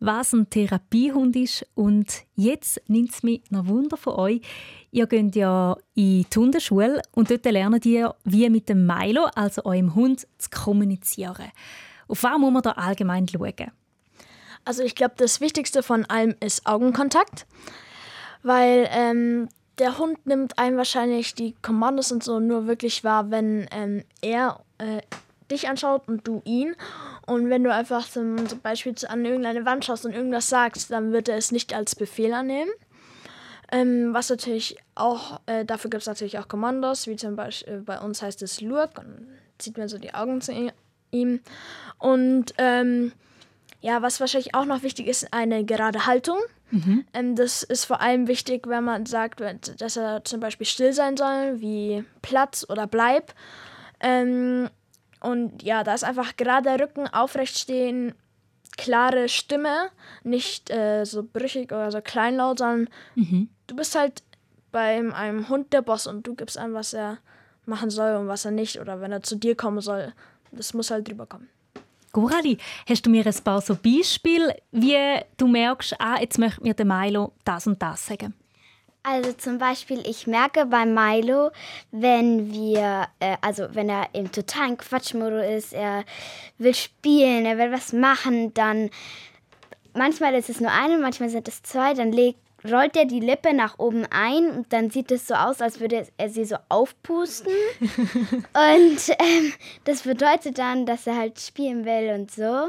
was 0.00 0.34
ein 0.34 0.50
Therapiehund 0.50 1.34
ist. 1.34 1.66
Und 1.74 2.24
jetzt 2.34 2.82
nimmt 2.86 3.12
es 3.12 3.22
mich 3.22 3.42
noch 3.50 3.66
Wunder 3.66 3.96
von 3.96 4.14
euch. 4.14 4.42
Ihr 4.90 5.06
geht 5.06 5.34
ja 5.34 5.76
in 5.94 6.26
die 6.30 6.38
Hundeschule 6.38 7.00
und 7.12 7.30
dort 7.30 7.44
lernt 7.46 7.86
ihr, 7.86 8.14
wie 8.24 8.50
mit 8.50 8.68
dem 8.68 8.86
Milo, 8.86 9.28
also 9.34 9.64
eurem 9.64 9.94
Hund, 9.94 10.26
zu 10.36 10.50
kommunizieren. 10.50 11.52
Auf 12.06 12.22
was 12.22 12.38
muss 12.38 12.52
man 12.52 12.62
da 12.62 12.72
allgemein 12.72 13.26
schauen? 13.26 13.72
Also 14.66 14.82
ich 14.82 14.96
glaube, 14.96 15.14
das 15.16 15.40
Wichtigste 15.40 15.82
von 15.84 16.04
allem 16.06 16.34
ist 16.40 16.66
Augenkontakt, 16.66 17.46
weil 18.42 18.88
ähm, 18.90 19.48
der 19.78 19.96
Hund 19.96 20.26
nimmt 20.26 20.58
einem 20.58 20.76
wahrscheinlich 20.76 21.36
die 21.36 21.54
Kommandos 21.62 22.10
und 22.10 22.24
so 22.24 22.40
nur 22.40 22.66
wirklich 22.66 23.04
wahr, 23.04 23.30
wenn 23.30 23.68
ähm, 23.70 24.02
er 24.22 24.60
äh, 24.78 25.02
dich 25.52 25.68
anschaut 25.68 26.08
und 26.08 26.26
du 26.26 26.42
ihn. 26.44 26.74
Und 27.26 27.48
wenn 27.48 27.62
du 27.62 27.72
einfach 27.72 28.08
zum, 28.08 28.48
zum 28.48 28.60
Beispiel 28.60 28.92
an 29.08 29.24
irgendeine 29.24 29.64
Wand 29.64 29.84
schaust 29.84 30.04
und 30.04 30.12
irgendwas 30.12 30.48
sagst, 30.48 30.90
dann 30.90 31.12
wird 31.12 31.28
er 31.28 31.36
es 31.36 31.52
nicht 31.52 31.72
als 31.72 31.94
Befehl 31.94 32.34
annehmen. 32.34 32.70
Ähm, 33.70 34.12
was 34.12 34.30
natürlich 34.30 34.78
auch, 34.96 35.40
äh, 35.46 35.64
dafür 35.64 35.90
gibt 35.90 36.00
es 36.00 36.08
natürlich 36.08 36.40
auch 36.40 36.48
Kommandos, 36.48 37.06
wie 37.06 37.14
zum 37.14 37.36
Beispiel 37.36 37.74
äh, 37.74 37.78
bei 37.78 38.00
uns 38.00 38.20
heißt 38.20 38.42
es 38.42 38.60
Lurk 38.60 38.98
und 38.98 39.28
zieht 39.58 39.78
mir 39.78 39.88
so 39.88 39.98
die 39.98 40.12
Augen 40.12 40.40
zu 40.40 40.52
ihm. 41.12 41.40
Und 41.98 42.54
ähm, 42.58 43.12
ja, 43.80 44.02
was 44.02 44.20
wahrscheinlich 44.20 44.54
auch 44.54 44.64
noch 44.64 44.82
wichtig 44.82 45.06
ist, 45.06 45.32
eine 45.32 45.64
gerade 45.64 46.06
Haltung. 46.06 46.38
Ähm, 47.12 47.36
das 47.36 47.62
ist 47.62 47.84
vor 47.84 48.00
allem 48.00 48.26
wichtig, 48.26 48.66
wenn 48.66 48.84
man 48.84 49.06
sagt, 49.06 49.40
dass 49.78 49.96
er 49.96 50.24
zum 50.24 50.40
Beispiel 50.40 50.66
still 50.66 50.92
sein 50.92 51.16
soll, 51.16 51.60
wie 51.60 52.04
Platz 52.22 52.66
oder 52.68 52.86
bleib. 52.86 53.34
Ähm, 54.00 54.68
und 55.20 55.62
ja, 55.62 55.84
da 55.84 55.94
ist 55.94 56.04
einfach 56.04 56.36
gerader 56.36 56.78
Rücken, 56.80 57.06
aufrecht 57.08 57.58
stehen, 57.58 58.14
klare 58.76 59.28
Stimme, 59.28 59.90
nicht 60.22 60.70
äh, 60.70 61.04
so 61.04 61.22
brüchig 61.22 61.72
oder 61.72 61.90
so 61.90 62.00
kleinlaut, 62.00 62.58
sondern 62.58 62.88
du 63.66 63.76
bist 63.76 63.94
halt 63.94 64.22
bei 64.72 64.98
einem 64.98 65.48
Hund 65.48 65.72
der 65.72 65.82
Boss 65.82 66.06
und 66.06 66.26
du 66.26 66.34
gibst 66.34 66.58
an, 66.58 66.74
was 66.74 66.92
er 66.92 67.18
machen 67.64 67.88
soll 67.90 68.16
und 68.16 68.28
was 68.28 68.44
er 68.44 68.50
nicht. 68.50 68.78
Oder 68.80 69.00
wenn 69.00 69.12
er 69.12 69.22
zu 69.22 69.36
dir 69.36 69.56
kommen 69.56 69.80
soll. 69.80 70.12
Das 70.52 70.74
muss 70.74 70.90
halt 70.90 71.08
drüber 71.08 71.26
kommen. 71.26 71.48
Gorali, 72.16 72.56
hast 72.88 73.04
du 73.04 73.10
mir 73.10 73.26
ein 73.26 73.44
paar 73.44 73.60
so 73.60 73.76
Beispiele, 73.76 74.56
wie 74.72 74.96
du 75.36 75.46
merkst, 75.46 76.00
ah, 76.00 76.18
jetzt 76.18 76.38
möchte 76.38 76.62
mir 76.62 76.72
der 76.72 76.86
Milo 76.86 77.32
das 77.44 77.66
und 77.66 77.82
das 77.82 78.06
sagen? 78.06 78.32
Also 79.02 79.34
zum 79.34 79.58
Beispiel, 79.58 80.02
ich 80.06 80.26
merke 80.26 80.64
bei 80.64 80.86
Milo, 80.86 81.50
wenn 81.90 82.50
wir, 82.50 83.08
äh, 83.20 83.36
also 83.42 83.66
wenn 83.72 83.90
er 83.90 84.08
im 84.14 84.32
totalen 84.32 84.78
Quatschmodus 84.78 85.44
ist, 85.44 85.72
er 85.74 86.04
will 86.56 86.74
spielen, 86.74 87.44
er 87.44 87.58
will 87.58 87.70
was 87.70 87.92
machen, 87.92 88.54
dann 88.54 88.88
manchmal 89.92 90.34
ist 90.36 90.48
es 90.48 90.58
nur 90.58 90.72
eine, 90.72 90.96
manchmal 90.96 91.28
sind 91.28 91.46
es 91.48 91.62
zwei, 91.64 91.92
dann 91.92 92.12
legt, 92.12 92.40
rollt 92.72 92.96
er 92.96 93.04
die 93.04 93.20
Lippe 93.20 93.54
nach 93.54 93.78
oben 93.78 94.04
ein 94.10 94.50
und 94.50 94.72
dann 94.72 94.90
sieht 94.90 95.10
es 95.10 95.26
so 95.26 95.34
aus, 95.34 95.60
als 95.60 95.80
würde 95.80 96.06
er 96.16 96.28
sie 96.28 96.44
so 96.44 96.56
aufpusten. 96.68 97.52
und 97.80 99.08
ähm, 99.08 99.52
das 99.84 100.02
bedeutet 100.02 100.58
dann, 100.58 100.86
dass 100.86 101.06
er 101.06 101.16
halt 101.16 101.40
spielen 101.40 101.84
will 101.84 102.14
und 102.14 102.30
so. 102.30 102.68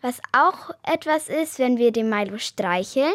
Was 0.00 0.20
auch 0.32 0.70
etwas 0.82 1.28
ist, 1.28 1.58
wenn 1.58 1.78
wir 1.78 1.90
den 1.90 2.10
Milo 2.10 2.38
streicheln, 2.38 3.14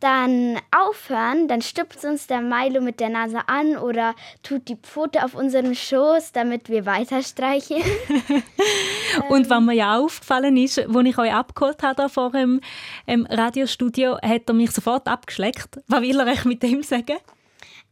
dann 0.00 0.58
aufhören, 0.70 1.48
dann 1.48 1.62
stupst 1.62 2.04
uns 2.04 2.26
der 2.26 2.40
Milo 2.40 2.80
mit 2.80 3.00
der 3.00 3.08
Nase 3.08 3.48
an 3.48 3.76
oder 3.76 4.14
tut 4.42 4.68
die 4.68 4.76
Pfote 4.76 5.24
auf 5.24 5.34
unserem 5.34 5.74
Schoß, 5.74 6.32
damit 6.32 6.68
wir 6.68 6.84
weiter 6.84 7.22
streicheln. 7.22 7.82
Und 9.30 9.48
was 9.48 9.60
mir 9.62 9.72
ja 9.72 9.98
aufgefallen 9.98 10.56
ist, 10.58 10.78
als 10.78 11.06
ich 11.06 11.18
euch 11.18 11.32
abgeholt 11.32 11.82
habe 11.82 12.08
vor 12.08 12.30
dem 12.30 12.60
ähm, 13.06 13.26
Radiostudio, 13.30 14.18
hat 14.20 14.42
er 14.46 14.54
mich 14.54 14.72
sofort 14.72 15.08
abgeschleckt. 15.08 15.80
Was 15.88 16.02
will 16.02 16.20
er 16.20 16.26
euch 16.26 16.44
mit 16.44 16.62
dem 16.62 16.82
sagen? 16.82 17.16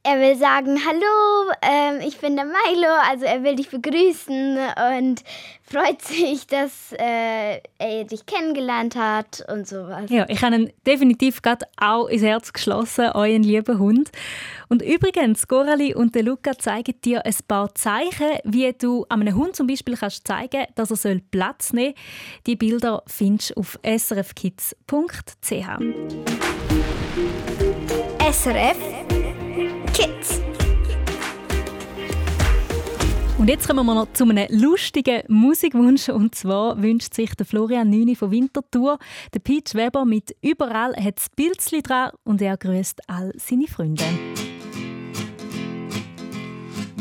Er 0.07 0.21
will 0.21 0.37
sagen, 0.37 0.79
hallo, 0.87 1.51
ähm, 1.63 2.07
ich 2.07 2.19
bin 2.19 2.37
der 2.37 2.45
Milo, 2.45 2.93
also 3.11 3.25
er 3.25 3.43
will 3.43 3.57
dich 3.57 3.71
begrüßen 3.71 4.59
und 4.99 5.25
freut 5.63 6.03
sich, 6.03 6.47
dass 6.47 6.93
äh, 6.93 7.63
er 7.79 8.05
dich 8.05 8.27
kennengelernt 8.27 8.97
hat 8.97 9.43
und 9.51 9.67
sowas. 9.67 10.11
Ja, 10.11 10.27
ich 10.29 10.43
habe 10.43 10.57
ihn 10.57 10.73
definitiv 10.87 11.41
gerade 11.41 11.65
auch 11.79 12.09
ins 12.09 12.23
Herz 12.23 12.53
geschlossen, 12.53 13.13
euren 13.15 13.43
lieben 13.43 13.79
Hund. 13.79 14.11
Und 14.69 14.83
übrigens, 14.83 15.49
Gorali 15.49 15.95
und 15.95 16.15
der 16.15 16.25
Luca 16.25 16.53
zeigen 16.59 17.01
dir 17.03 17.25
ein 17.25 17.35
paar 17.49 17.75
Zeichen, 17.75 18.41
wie 18.45 18.75
du 18.75 19.07
einem 19.09 19.35
Hund 19.35 19.57
zum 19.57 19.67
Beispiel 19.67 19.97
kannst 19.97 20.29
zeigen 20.29 20.67
dass 20.75 20.91
er 20.91 20.97
soll 20.97 21.23
Platz 21.31 21.73
nehmen 21.73 21.95
soll. 21.95 22.43
Die 22.47 22.57
Bilder 22.57 23.03
findest 23.07 23.53
du 23.53 23.61
auf 23.61 23.79
srfkids.ch. 23.83 24.75
SRF 28.31 28.93
Kids. 29.95 30.40
Und 33.38 33.49
jetzt 33.49 33.68
kommen 33.68 33.86
wir 33.86 33.95
noch 33.95 34.12
zu 34.12 34.24
einem 34.24 34.47
lustigen 34.51 35.22
Musikwunsch. 35.28 36.09
Und 36.09 36.34
zwar 36.34 36.82
wünscht 36.82 37.14
sich 37.14 37.34
der 37.36 37.47
Florian 37.47 37.90
Nüni 37.90 38.16
von 38.16 38.32
Winterthur, 38.32 38.99
der 39.32 39.40
Peach 39.40 39.74
Weber 39.74 40.05
mit 40.05 40.34
«Überall 40.42 40.97
hat 40.97 41.20
es 41.20 41.28
Pilzli 41.30 41.82
dran» 41.82 42.11
und 42.24 42.42
er 42.42 42.57
grüßt 42.57 43.09
all 43.09 43.32
seine 43.36 43.68
Freunde. 43.68 44.05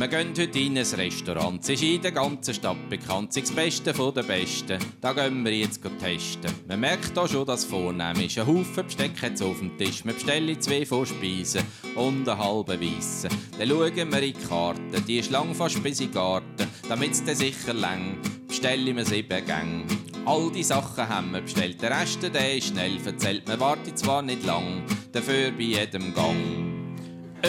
Wir 0.03 0.09
gehen 0.09 0.33
heute 0.37 0.59
in 0.59 0.77
ein 0.77 0.85
Restaurant, 0.85 1.63
es 1.63 1.69
ist 1.69 1.81
in 1.81 2.01
der 2.01 2.11
ganzen 2.11 2.53
Stadt 2.53 2.89
bekannt, 2.89 3.29
es 3.29 3.37
ist 3.37 3.47
das 3.47 3.55
Beste 3.55 3.93
von 3.93 4.13
den 4.13 4.27
Besten. 4.27 4.77
Da 4.99 5.13
gehen 5.13 5.45
wir 5.45 5.55
jetzt 5.55 5.81
testen. 5.81 6.51
Man 6.67 6.81
merkt 6.81 7.17
auch 7.17 7.29
schon, 7.29 7.45
dass 7.45 7.63
vornehm 7.63 8.19
ist. 8.19 8.37
Ein 8.37 8.47
Haufen 8.47 8.83
Besteck 8.85 9.13
jetzt 9.21 9.41
auf 9.41 9.59
dem 9.59 9.77
Tisch. 9.77 10.03
Wir 10.03 10.11
bestellen 10.11 10.59
zwei 10.59 10.85
Vorspeisen 10.85 11.63
und 11.95 12.27
einen 12.27 12.37
halben 12.37 12.81
Weissen. 12.81 13.29
Dann 13.57 13.69
schauen 13.69 13.95
wir 13.95 14.03
in 14.03 14.33
die 14.33 14.33
Karte, 14.33 15.01
die 15.07 15.19
ist 15.19 15.31
lang 15.31 15.55
fast 15.55 15.81
bis 15.81 16.01
in 16.01 16.07
den 16.07 16.15
Garten. 16.15 16.67
Damit 16.89 17.11
es 17.11 17.23
dann 17.23 17.35
sicher 17.35 17.73
lang, 17.73 18.17
bestellen 18.45 18.97
wir 18.97 19.05
sieben 19.05 19.45
Gänge. 19.45 19.85
All 20.25 20.51
die 20.51 20.63
Sachen 20.63 21.07
haben 21.07 21.31
wir 21.31 21.39
bestellt, 21.39 21.81
der 21.81 22.01
Rest 22.01 22.21
der 22.21 22.57
ist 22.57 22.67
schnell 22.67 22.99
verzählt. 22.99 23.47
Man 23.47 23.61
wartet 23.61 23.97
zwar 23.97 24.21
nicht 24.21 24.43
lang, 24.43 24.83
dafür 25.13 25.51
bei 25.51 25.63
jedem 25.63 26.13
Gang. 26.13 26.72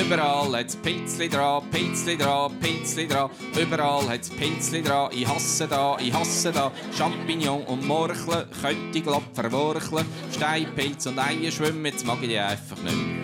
Überall 0.01 0.57
hat's 0.57 0.75
Pilzli 0.75 1.29
dran, 1.29 1.71
Pilzli 1.71 2.17
dran, 2.17 2.59
Pilzli 2.59 3.07
dran. 3.07 3.31
Überall 3.57 4.09
hat's 4.09 4.29
Pilzli 4.29 4.83
dran. 4.83 5.11
Ich 5.13 5.27
hasse 5.27 5.69
da, 5.69 5.97
ich 6.01 6.13
hasse 6.13 6.51
da. 6.51 6.73
Champignon 6.97 7.63
und 7.63 7.87
Morcheln, 7.87 8.49
könnte 8.61 9.01
glatt 9.01 9.23
verwurcheln. 9.35 10.05
Steinpilz 10.35 11.07
und 11.07 11.19
Eier 11.21 11.53
schwimmen, 11.53 11.87
jetzt 11.87 12.05
mag 12.05 12.19
ich 12.23 12.29
die 12.29 12.39
einfach 12.39 12.83
nicht 12.83 12.97
mehr. 12.97 13.15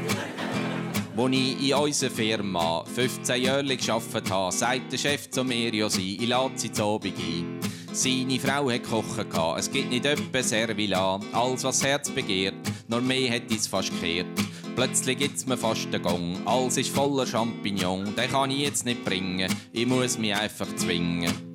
Als 1.17 1.33
ich 1.33 1.71
in 1.71 1.75
unserer 1.75 2.11
Firma 2.11 2.85
15 2.85 3.43
Jahre 3.43 3.77
gearbeitet 3.77 4.31
habe, 4.31 4.53
sagt 4.53 4.93
der 4.93 4.99
Chef 4.99 5.29
zu 5.29 5.43
mir, 5.43 5.75
ja 5.75 5.91
sie, 5.91 6.17
ich 6.17 6.29
lade 6.29 6.53
sie 6.55 6.71
zu 6.71 6.85
Abend 6.85 7.19
ein. 7.19 7.61
Seine 7.93 8.39
Frau 8.39 8.71
hat 8.71 8.85
kochen 8.85 9.29
gehabt. 9.29 9.59
Es 9.59 9.71
gibt 9.71 9.91
nicht 9.91 10.07
öppe 10.07 10.43
Servilan, 10.45 11.27
alles 11.33 11.65
was 11.65 11.81
das 11.81 11.85
Herz 11.85 12.11
begehrt, 12.11 12.55
nur 12.87 13.01
mehr 13.01 13.35
hat 13.35 13.51
es 13.51 13.67
fast 13.67 13.91
gekehrt. 13.91 14.29
Plötzlich 14.77 15.19
gibt's 15.19 15.47
mir 15.47 15.57
fast 15.57 15.93
den 15.93 16.03
Gong, 16.03 16.39
alles 16.47 16.77
ist 16.77 16.95
voller 16.95 17.27
Champignon, 17.27 18.15
den 18.17 18.31
kann 18.31 18.51
ich 18.51 18.61
jetzt 18.61 18.85
nicht 18.87 19.05
bringen, 19.05 19.55
ich 19.73 19.87
muss 19.87 20.19
mich 20.19 20.35
einfach 20.35 20.69
zwingen. 20.77 21.51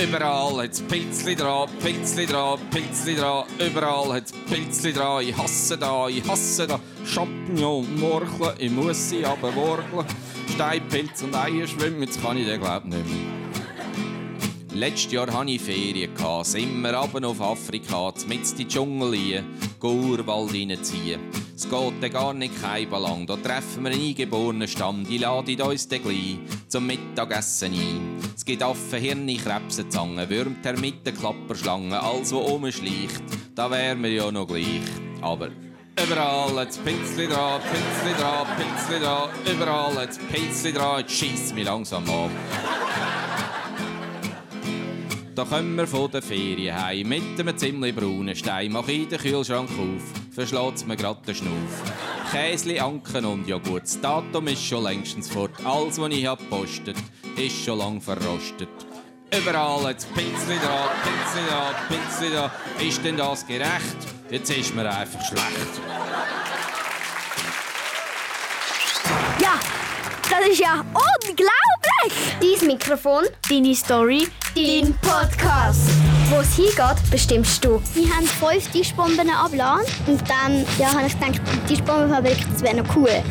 Überall 0.00 0.64
hat's 0.64 0.80
Pilzli 0.80 1.36
dran, 1.36 1.68
Pilzli 1.80 2.26
dran, 2.26 2.58
Pilzli 2.70 3.14
dran, 3.14 3.44
überall 3.60 4.14
hat's 4.14 4.32
Pilzli 4.32 4.92
dran, 4.92 5.22
ich 5.24 5.36
hasse 5.36 5.78
da, 5.78 6.08
ich 6.08 6.26
hasse 6.26 6.66
da, 6.66 6.80
Champignon 7.04 8.00
Morcheln, 8.00 8.56
ich 8.58 8.72
muss 8.72 9.10
sie 9.10 9.24
aber 9.24 9.54
workeln. 9.54 10.06
Steinpilz 10.54 11.22
und 11.22 11.34
Eier 11.34 11.66
schwimmen, 11.66 12.02
jetzt 12.02 12.20
kann 12.20 12.36
ich 12.36 12.46
den 12.46 12.60
glaub 12.60 12.84
nicht 12.84 13.04
mehr. 13.06 13.44
Letztes 14.72 15.12
Jahr 15.12 15.32
hatte 15.32 15.52
ich 15.52 15.62
Ferien, 15.62 16.10
sind 16.42 16.82
wir 16.82 16.94
runter 16.94 17.28
auf 17.28 17.40
Afrika, 17.40 18.12
mit 18.26 18.50
in 18.50 18.56
die 18.56 18.66
Dschungel 18.66 19.10
rein, 19.10 19.44
Urwald 19.80 20.52
reinziehen. 20.52 21.20
Es 21.56 21.70
geht 21.70 22.02
dann 22.02 22.10
gar 22.10 22.34
nicht 22.34 22.60
kein 22.60 22.90
lang, 22.90 23.26
da 23.26 23.36
treffen 23.36 23.84
wir 23.84 23.92
einen 23.92 24.02
eingeborenen 24.02 24.66
Stamm, 24.66 25.06
die 25.08 25.18
laden 25.18 25.62
uns 25.62 25.86
dann 25.86 26.02
gleich 26.02 26.38
zum 26.66 26.86
Mittagessen 26.88 27.72
ein. 27.72 28.18
Es 28.34 28.44
gibt 28.44 28.60
Affen, 28.60 29.00
Hirne, 29.00 29.36
Krebse, 29.36 29.88
Zangen, 29.88 30.28
Würm, 30.28 30.60
Termiten, 30.62 31.16
Klapperschlangen, 31.16 31.92
alles 31.92 32.32
was 32.32 32.50
rumschleicht, 32.50 33.22
da 33.54 33.70
wären 33.70 34.02
wir 34.02 34.10
ja 34.10 34.32
noch 34.32 34.48
gleich. 34.48 34.80
Aber 35.20 35.50
Überall 36.02 36.58
hat's 36.58 36.76
Pilzli 36.78 37.28
dran, 37.28 37.60
Pilzli 37.60 38.20
dran, 38.20 38.46
Pilzli 38.56 38.98
dran, 38.98 39.28
überall 39.46 39.94
hat's 39.96 40.18
Pilzli 40.18 40.72
dran, 40.72 41.00
jetzt 41.00 41.12
schiesst 41.12 41.54
mich 41.54 41.64
langsam 41.64 42.02
an. 42.10 42.30
Da 45.36 45.44
kommen 45.44 45.76
wir 45.76 45.86
von 45.86 46.10
der 46.10 46.20
Ferien 46.20 46.80
heim 46.80 47.08
mit 47.08 47.38
einem 47.38 47.56
ziemlich 47.56 47.94
braunen 47.94 48.34
Stein. 48.34 48.72
Mach 48.72 48.88
ich 48.88 49.08
den 49.08 49.18
Kühlschrank 49.18 49.70
auf, 49.70 50.23
verschlägt's 50.34 50.84
mir 50.84 50.96
grad 50.96 51.26
den 51.26 51.34
Schnuff. 51.34 51.82
Käsli, 52.32 52.80
Anken 52.80 53.24
und 53.24 53.46
Joghurt, 53.46 53.84
das 53.84 54.00
Datum 54.00 54.48
ist 54.48 54.64
schon 54.64 54.82
längstens 54.82 55.28
fort. 55.28 55.52
Alles, 55.64 56.00
was 56.00 56.10
ich 56.10 56.26
hab 56.26 56.38
gepostet, 56.38 56.96
ist 57.36 57.64
schon 57.64 57.78
lang 57.78 58.00
verrostet. 58.00 58.68
Überall 59.36 59.84
hat's 59.84 60.04
Pilzli 60.06 60.56
dran, 60.58 60.88
Pilzli 61.02 61.48
dran, 61.48 61.74
Pilzli 61.88 62.30
dran. 62.34 62.50
Ist 62.86 63.04
denn 63.04 63.16
das 63.16 63.46
gerecht? 63.46 63.96
Jetzt 64.30 64.50
ist 64.50 64.74
mir 64.74 64.88
einfach 64.90 65.24
schlecht. 65.24 65.80
Ja, 69.40 69.60
das 70.30 70.48
ist 70.48 70.60
ja 70.60 70.80
unglaublich! 70.80 72.58
Dein 72.58 72.66
Mikrofon, 72.66 73.24
deine 73.48 73.74
Story, 73.74 74.26
dein 74.54 74.94
Podcast. 75.00 75.90
Wo 76.30 76.40
es 76.40 76.56
hingeht, 76.56 77.10
bestimmst 77.10 77.64
du. 77.64 77.82
Wir 77.92 78.08
haben 78.14 78.26
fünf 78.26 78.68
Tischbomben 78.70 79.28
abgeladen 79.30 79.84
und 80.06 80.22
dann 80.28 80.64
ja, 80.78 80.92
habe 80.92 81.06
ich 81.06 81.18
gedacht, 81.18 81.40
die 81.68 81.74
Tischbombenfabrik, 81.74 82.38
das 82.52 82.62
wäre 82.62 82.76
noch 82.76 82.96
cool. 82.96 83.10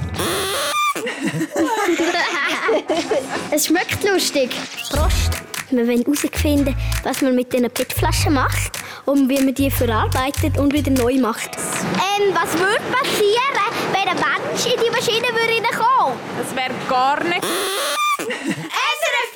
es 3.51 3.65
schmeckt 3.65 4.03
lustig. 4.03 4.51
Prost! 4.89 5.31
Wir 5.69 5.87
wollen 5.87 6.03
herausfinden, 6.03 6.75
was 7.03 7.21
man 7.21 7.35
mit 7.35 7.51
diesen 7.51 7.69
PET-Flaschen 7.69 8.33
macht 8.33 8.79
und 9.05 9.27
wie 9.27 9.39
man 9.39 9.55
die 9.55 9.71
verarbeitet 9.71 10.57
und 10.59 10.71
wieder 10.71 10.91
neu 10.91 11.17
macht. 11.17 11.49
Ähm, 11.55 12.33
was 12.33 12.53
würde 12.53 12.83
passieren, 12.91 13.55
wenn 13.91 14.07
ein 14.07 14.15
Mensch 14.15 14.65
in 14.65 14.79
die 14.79 14.91
Maschine 14.91 15.27
würde 15.29 15.67
kommen? 15.75 16.15
Das 16.37 16.55
wäre 16.55 16.71
gar 16.87 17.23
nicht. 17.23 17.43
SRF 18.23 19.32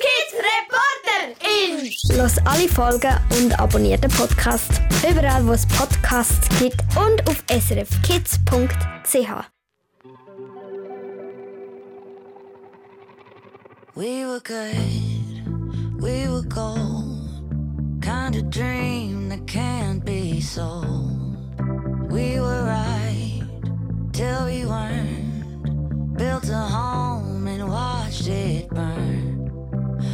Kids 0.58 0.66
Reporter 0.66 1.34
in! 1.44 2.16
Los 2.16 2.38
alle 2.44 2.68
Folgen 2.68 3.14
und 3.38 3.58
abonniert 3.58 4.02
den 4.02 4.10
Podcast. 4.10 4.80
Überall, 5.08 5.46
wo 5.46 5.52
es 5.52 5.66
Podcasts 5.66 6.48
gibt 6.58 6.82
und 6.96 7.26
auf 7.28 7.44
srfkids.ch. 7.48 9.28
We 13.94 14.24
were 14.24 14.40
good, 14.40 16.00
we 16.00 16.28
were 16.28 16.42
gold. 16.42 18.00
Kind 18.00 18.36
of 18.36 18.48
dream 18.50 19.28
that 19.28 19.46
can't 19.46 20.04
be 20.04 20.40
sold. 20.40 21.36
We 22.10 22.40
were 22.40 22.64
right 22.64 23.42
till 24.12 24.46
we 24.46 24.64
weren't. 24.64 26.16
Built 26.16 26.48
a 26.48 26.56
home 26.56 27.46
and 27.46 27.68
watched 27.68 28.28
it 28.28 28.68
burn. 28.70 29.37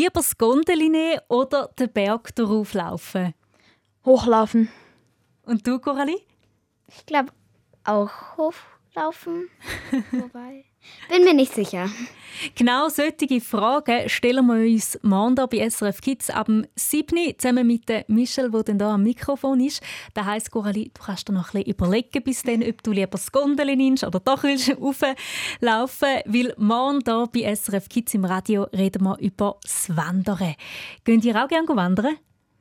Lieber 0.00 0.12
das 0.14 0.38
Gondeli 0.38 0.88
nehmen 0.88 1.20
oder 1.28 1.68
den 1.78 1.92
Berg 1.92 2.34
darauf 2.34 2.72
laufen? 2.72 3.34
Hochlaufen. 4.06 4.70
Und 5.42 5.66
du, 5.66 5.78
Coralie? 5.78 6.22
Ich 6.88 7.04
glaube 7.04 7.34
auch 7.84 8.10
hochlaufen. 8.38 9.50
Wobei. 10.12 10.64
Bin 11.08 11.24
mir 11.24 11.34
nicht 11.34 11.54
sicher. 11.54 11.90
Genau 12.54 12.88
solche 12.88 13.40
Fragen 13.40 14.08
stellen 14.08 14.46
wir 14.46 14.54
uns 14.54 14.98
morgen 15.02 15.36
hier 15.36 15.46
bei 15.46 15.68
SRF 15.68 16.00
Kids 16.00 16.30
ab 16.30 16.46
dem 16.46 16.66
7. 16.74 17.34
zusammen 17.36 17.66
mit 17.66 17.88
der 17.88 18.04
Michelle, 18.08 18.50
die 18.50 18.62
dann 18.64 18.78
hier 18.78 18.86
am 18.86 19.02
Mikrofon 19.02 19.60
ist. 19.60 19.82
Das 20.14 20.24
heisst, 20.24 20.50
Coralie, 20.50 20.90
du 20.94 21.02
kannst 21.02 21.28
dir 21.28 21.32
noch 21.32 21.52
ein 21.52 21.62
bisschen 21.64 21.74
überlegen 21.74 22.22
bis 22.22 22.42
dann, 22.42 22.62
ob 22.62 22.82
du 22.82 22.92
lieber 22.92 23.08
das 23.08 23.30
Gondel 23.30 23.76
nimmst 23.76 24.04
oder 24.04 24.20
doch 24.20 24.42
willst 24.42 24.70
rauflaufen 24.80 26.22
Weil 26.26 26.54
morgen 26.56 27.00
hier 27.04 27.28
bei 27.32 27.54
SRF 27.54 27.88
Kids 27.88 28.14
im 28.14 28.24
Radio 28.24 28.62
reden 28.72 29.02
wir 29.02 29.18
über 29.18 29.58
das 29.62 29.94
Wandern. 29.94 30.54
Gehen 31.04 31.20
ihr 31.22 31.42
auch 31.42 31.48
gerne 31.48 31.68
wandern? 31.68 32.16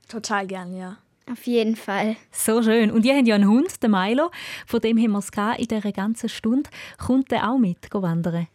Total 0.07 0.45
gern, 0.45 0.76
ja. 0.76 0.97
Auf 1.32 1.45
jeden 1.45 1.75
Fall. 1.75 2.15
So 2.32 2.63
schön. 2.63 2.89
Und 2.89 3.05
ihr 3.05 3.15
habt 3.15 3.27
ja 3.27 3.36
einen 3.36 3.47
Hund, 3.47 3.84
den 3.84 3.91
Milo. 3.91 4.32
Von 4.65 4.80
dem 4.80 4.97
haben 4.97 5.11
wir 5.11 5.19
es 5.19 5.59
in 5.59 5.67
dieser 5.67 5.91
ganzen 5.91 6.27
Stunde. 6.27 6.69
Kommt 6.97 7.32
der 7.32 7.49
auch 7.49 7.59
mit 7.59 7.77
wandern? 7.93 8.47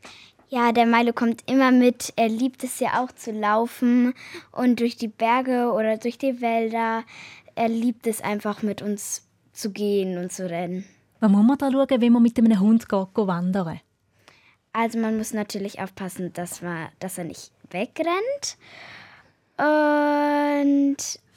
Ja, 0.49 0.73
der 0.73 0.87
Milo 0.87 1.13
kommt 1.13 1.49
immer 1.49 1.71
mit. 1.71 2.13
Er 2.17 2.29
liebt 2.29 2.65
es 2.65 2.81
ja 2.81 3.03
auch 3.03 3.13
zu 3.13 3.31
laufen 3.33 4.15
und 4.51 4.81
durch 4.81 4.97
die 4.97 5.09
Berge 5.09 5.73
oder 5.73 5.99
durch 5.99 6.19
die 6.19 6.41
Wälder. 6.41 7.05
Er 7.55 7.69
liebt 7.69 8.07
es 8.07 8.21
einfach 8.21 8.63
mit 8.63 8.83
uns 8.83 9.27
zu 9.53 9.71
gehen 9.71 10.19
und 10.19 10.33
zu 10.33 10.49
rennen. 10.51 10.85
Was 11.21 11.31
muss 11.31 11.47
man 11.47 11.59
da 11.59 11.71
schauen, 11.71 12.01
wenn 12.01 12.13
man 12.13 12.23
mit 12.23 12.37
einem 12.39 12.59
Hund 12.59 12.89
geht, 12.89 13.09
wandern? 13.15 13.81
Also 14.73 14.99
man 14.99 15.17
muss 15.17 15.33
natürlich 15.33 15.81
aufpassen, 15.81 16.33
dass, 16.33 16.61
man, 16.61 16.89
dass 16.99 17.19
er 17.19 17.25
nicht 17.25 17.53
wegrennt. 17.71 18.59
Und 19.57 20.97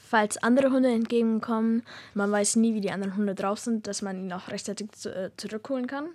Falls 0.09 0.37
andere 0.37 0.71
Hunde 0.71 0.89
entgegenkommen, 0.89 1.83
man 2.13 2.31
weiß 2.31 2.55
nie, 2.55 2.73
wie 2.73 2.81
die 2.81 2.91
anderen 2.91 3.17
Hunde 3.17 3.35
drauf 3.35 3.59
sind, 3.59 3.87
dass 3.87 4.01
man 4.01 4.17
ihn 4.17 4.31
auch 4.31 4.47
rechtzeitig 4.47 4.91
zu, 4.91 5.13
äh, 5.13 5.31
zurückholen 5.35 5.87
kann. 5.87 6.05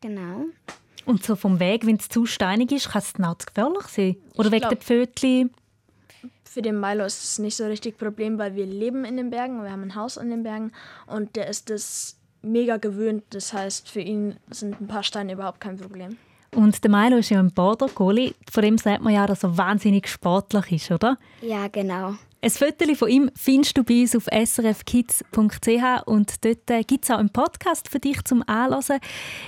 Genau. 0.00 0.46
Und 1.04 1.22
so 1.22 1.36
vom 1.36 1.60
Weg, 1.60 1.86
wenn 1.86 1.96
es 1.96 2.08
zu 2.08 2.26
steinig 2.26 2.72
ist, 2.72 2.90
kann 2.90 3.02
es 3.02 3.12
dann 3.12 3.26
auch 3.26 3.38
zu 3.38 3.46
gefährlich 3.46 3.86
sein? 3.86 4.16
Oder 4.34 4.48
Ich 4.48 4.52
wegen 4.52 4.68
der 4.68 4.78
Pfötchen? 4.78 5.50
Für 6.44 6.62
den 6.62 6.80
Milo 6.80 7.04
ist 7.04 7.22
es 7.22 7.38
nicht 7.38 7.56
so 7.56 7.66
richtig 7.66 7.98
Problem, 7.98 8.38
weil 8.38 8.56
wir 8.56 8.66
leben 8.66 9.04
in 9.04 9.16
den 9.16 9.30
Bergen, 9.30 9.62
wir 9.62 9.70
haben 9.70 9.82
ein 9.82 9.94
Haus 9.94 10.16
in 10.16 10.30
den 10.30 10.42
Bergen 10.42 10.72
und 11.06 11.36
der 11.36 11.48
ist 11.48 11.70
das 11.70 12.16
mega 12.42 12.78
gewöhnt. 12.78 13.22
Das 13.30 13.52
heißt, 13.52 13.88
für 13.88 14.00
ihn 14.00 14.36
sind 14.50 14.80
ein 14.80 14.88
paar 14.88 15.02
Steine 15.02 15.34
überhaupt 15.34 15.60
kein 15.60 15.76
Problem. 15.76 16.16
Und 16.54 16.82
der 16.82 16.90
Milo 16.90 17.18
ist 17.18 17.28
ja 17.30 17.38
ein 17.38 17.52
Border 17.52 17.88
Collie. 17.88 18.34
Von 18.50 18.62
dem 18.62 18.78
sagt 18.78 19.02
man 19.02 19.12
ja, 19.12 19.26
dass 19.26 19.44
er 19.44 19.56
wahnsinnig 19.58 20.08
sportlich 20.08 20.72
ist, 20.72 20.90
oder? 20.90 21.18
Ja, 21.42 21.68
genau. 21.68 22.14
Ein 22.42 22.50
Foto 22.50 22.94
von 22.94 23.08
ihm 23.08 23.30
findest 23.34 23.76
du 23.76 23.82
bei 23.82 24.02
uns 24.02 24.14
auf 24.14 24.26
srfkids.ch 24.26 26.06
und 26.06 26.44
dort 26.44 26.70
äh, 26.70 26.82
gibt 26.82 27.04
es 27.04 27.10
auch 27.10 27.18
einen 27.18 27.30
Podcast 27.30 27.88
für 27.88 27.98
dich 27.98 28.22
zum 28.24 28.42
Anhören, 28.46 29.00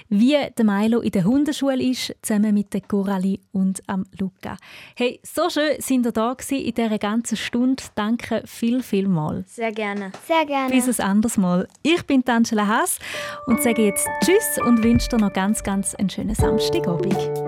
wie 0.09 0.37
der 0.57 0.65
Milo 0.65 1.01
in 1.01 1.13
der 1.13 1.25
Hundeschule 1.25 1.83
ist, 1.83 2.15
zusammen 2.23 2.55
mit 2.55 2.73
der 2.73 2.81
Coralie 2.81 3.41
und 3.53 3.83
am 3.87 4.05
Luca. 4.19 4.57
Hey, 4.97 5.21
so 5.23 5.51
schön 5.51 5.81
sind 5.81 6.07
ihr 6.07 6.13
da 6.13 6.35
gewesen 6.35 6.65
in 6.65 6.75
dieser 6.75 6.99
ganzen 6.99 7.37
Stunde. 7.37 7.83
Danke 7.95 8.43
viel, 8.47 8.83
viel 8.83 9.07
mal. 9.07 9.45
Sehr 9.47 9.73
gerne. 9.73 10.13
Sehr 10.27 10.47
gerne. 10.47 10.71
Bis 10.71 11.01
ein 11.01 11.07
anderes 11.07 11.37
Mal. 11.37 11.69
Ich 11.83 12.03
bin 12.05 12.23
die 12.23 12.31
Angela 12.31 12.67
Haas 12.67 12.99
und 13.47 13.63
sage 13.63 13.85
jetzt 13.85 14.09
Tschüss 14.25 14.59
und 14.65 14.83
wünsche 14.83 15.09
dir 15.09 15.19
noch 15.19 15.33
ganz, 15.33 15.63
ganz 15.63 15.95
einen 15.95 16.11
schönen 16.11 16.35
Samstagabend. 16.35 17.48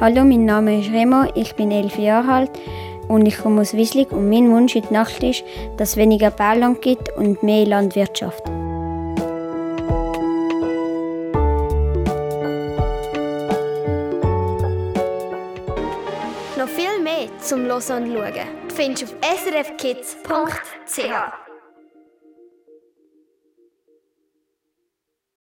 Hallo, 0.00 0.24
mein 0.24 0.46
Name 0.46 0.80
ist 0.80 0.90
Remo, 0.90 1.30
ich 1.34 1.54
bin 1.56 1.70
elf 1.70 1.98
Jahre 1.98 2.32
alt 2.32 2.50
und 3.06 3.26
ich 3.26 3.36
komme 3.36 3.60
aus 3.60 3.74
Wieslig 3.74 4.12
und 4.12 4.30
mein 4.30 4.50
Wunsch 4.50 4.74
in 4.74 4.80
der 4.84 4.92
Nacht 4.92 5.22
ist, 5.22 5.44
dass 5.76 5.90
es 5.90 5.96
weniger 5.98 6.30
Bauland 6.30 6.80
gibt 6.80 7.14
und 7.18 7.42
mehr 7.42 7.66
Landwirtschaft. 7.66 8.42
Noch 16.56 16.68
viel 16.68 16.98
mehr 17.02 17.28
zum 17.42 17.66
Hören 17.66 17.74
und 17.74 18.14
Schauen 18.14 18.32
findest 18.74 19.02
du 19.02 19.04
auf 19.04 19.14
srfkids.ch. 19.38 21.49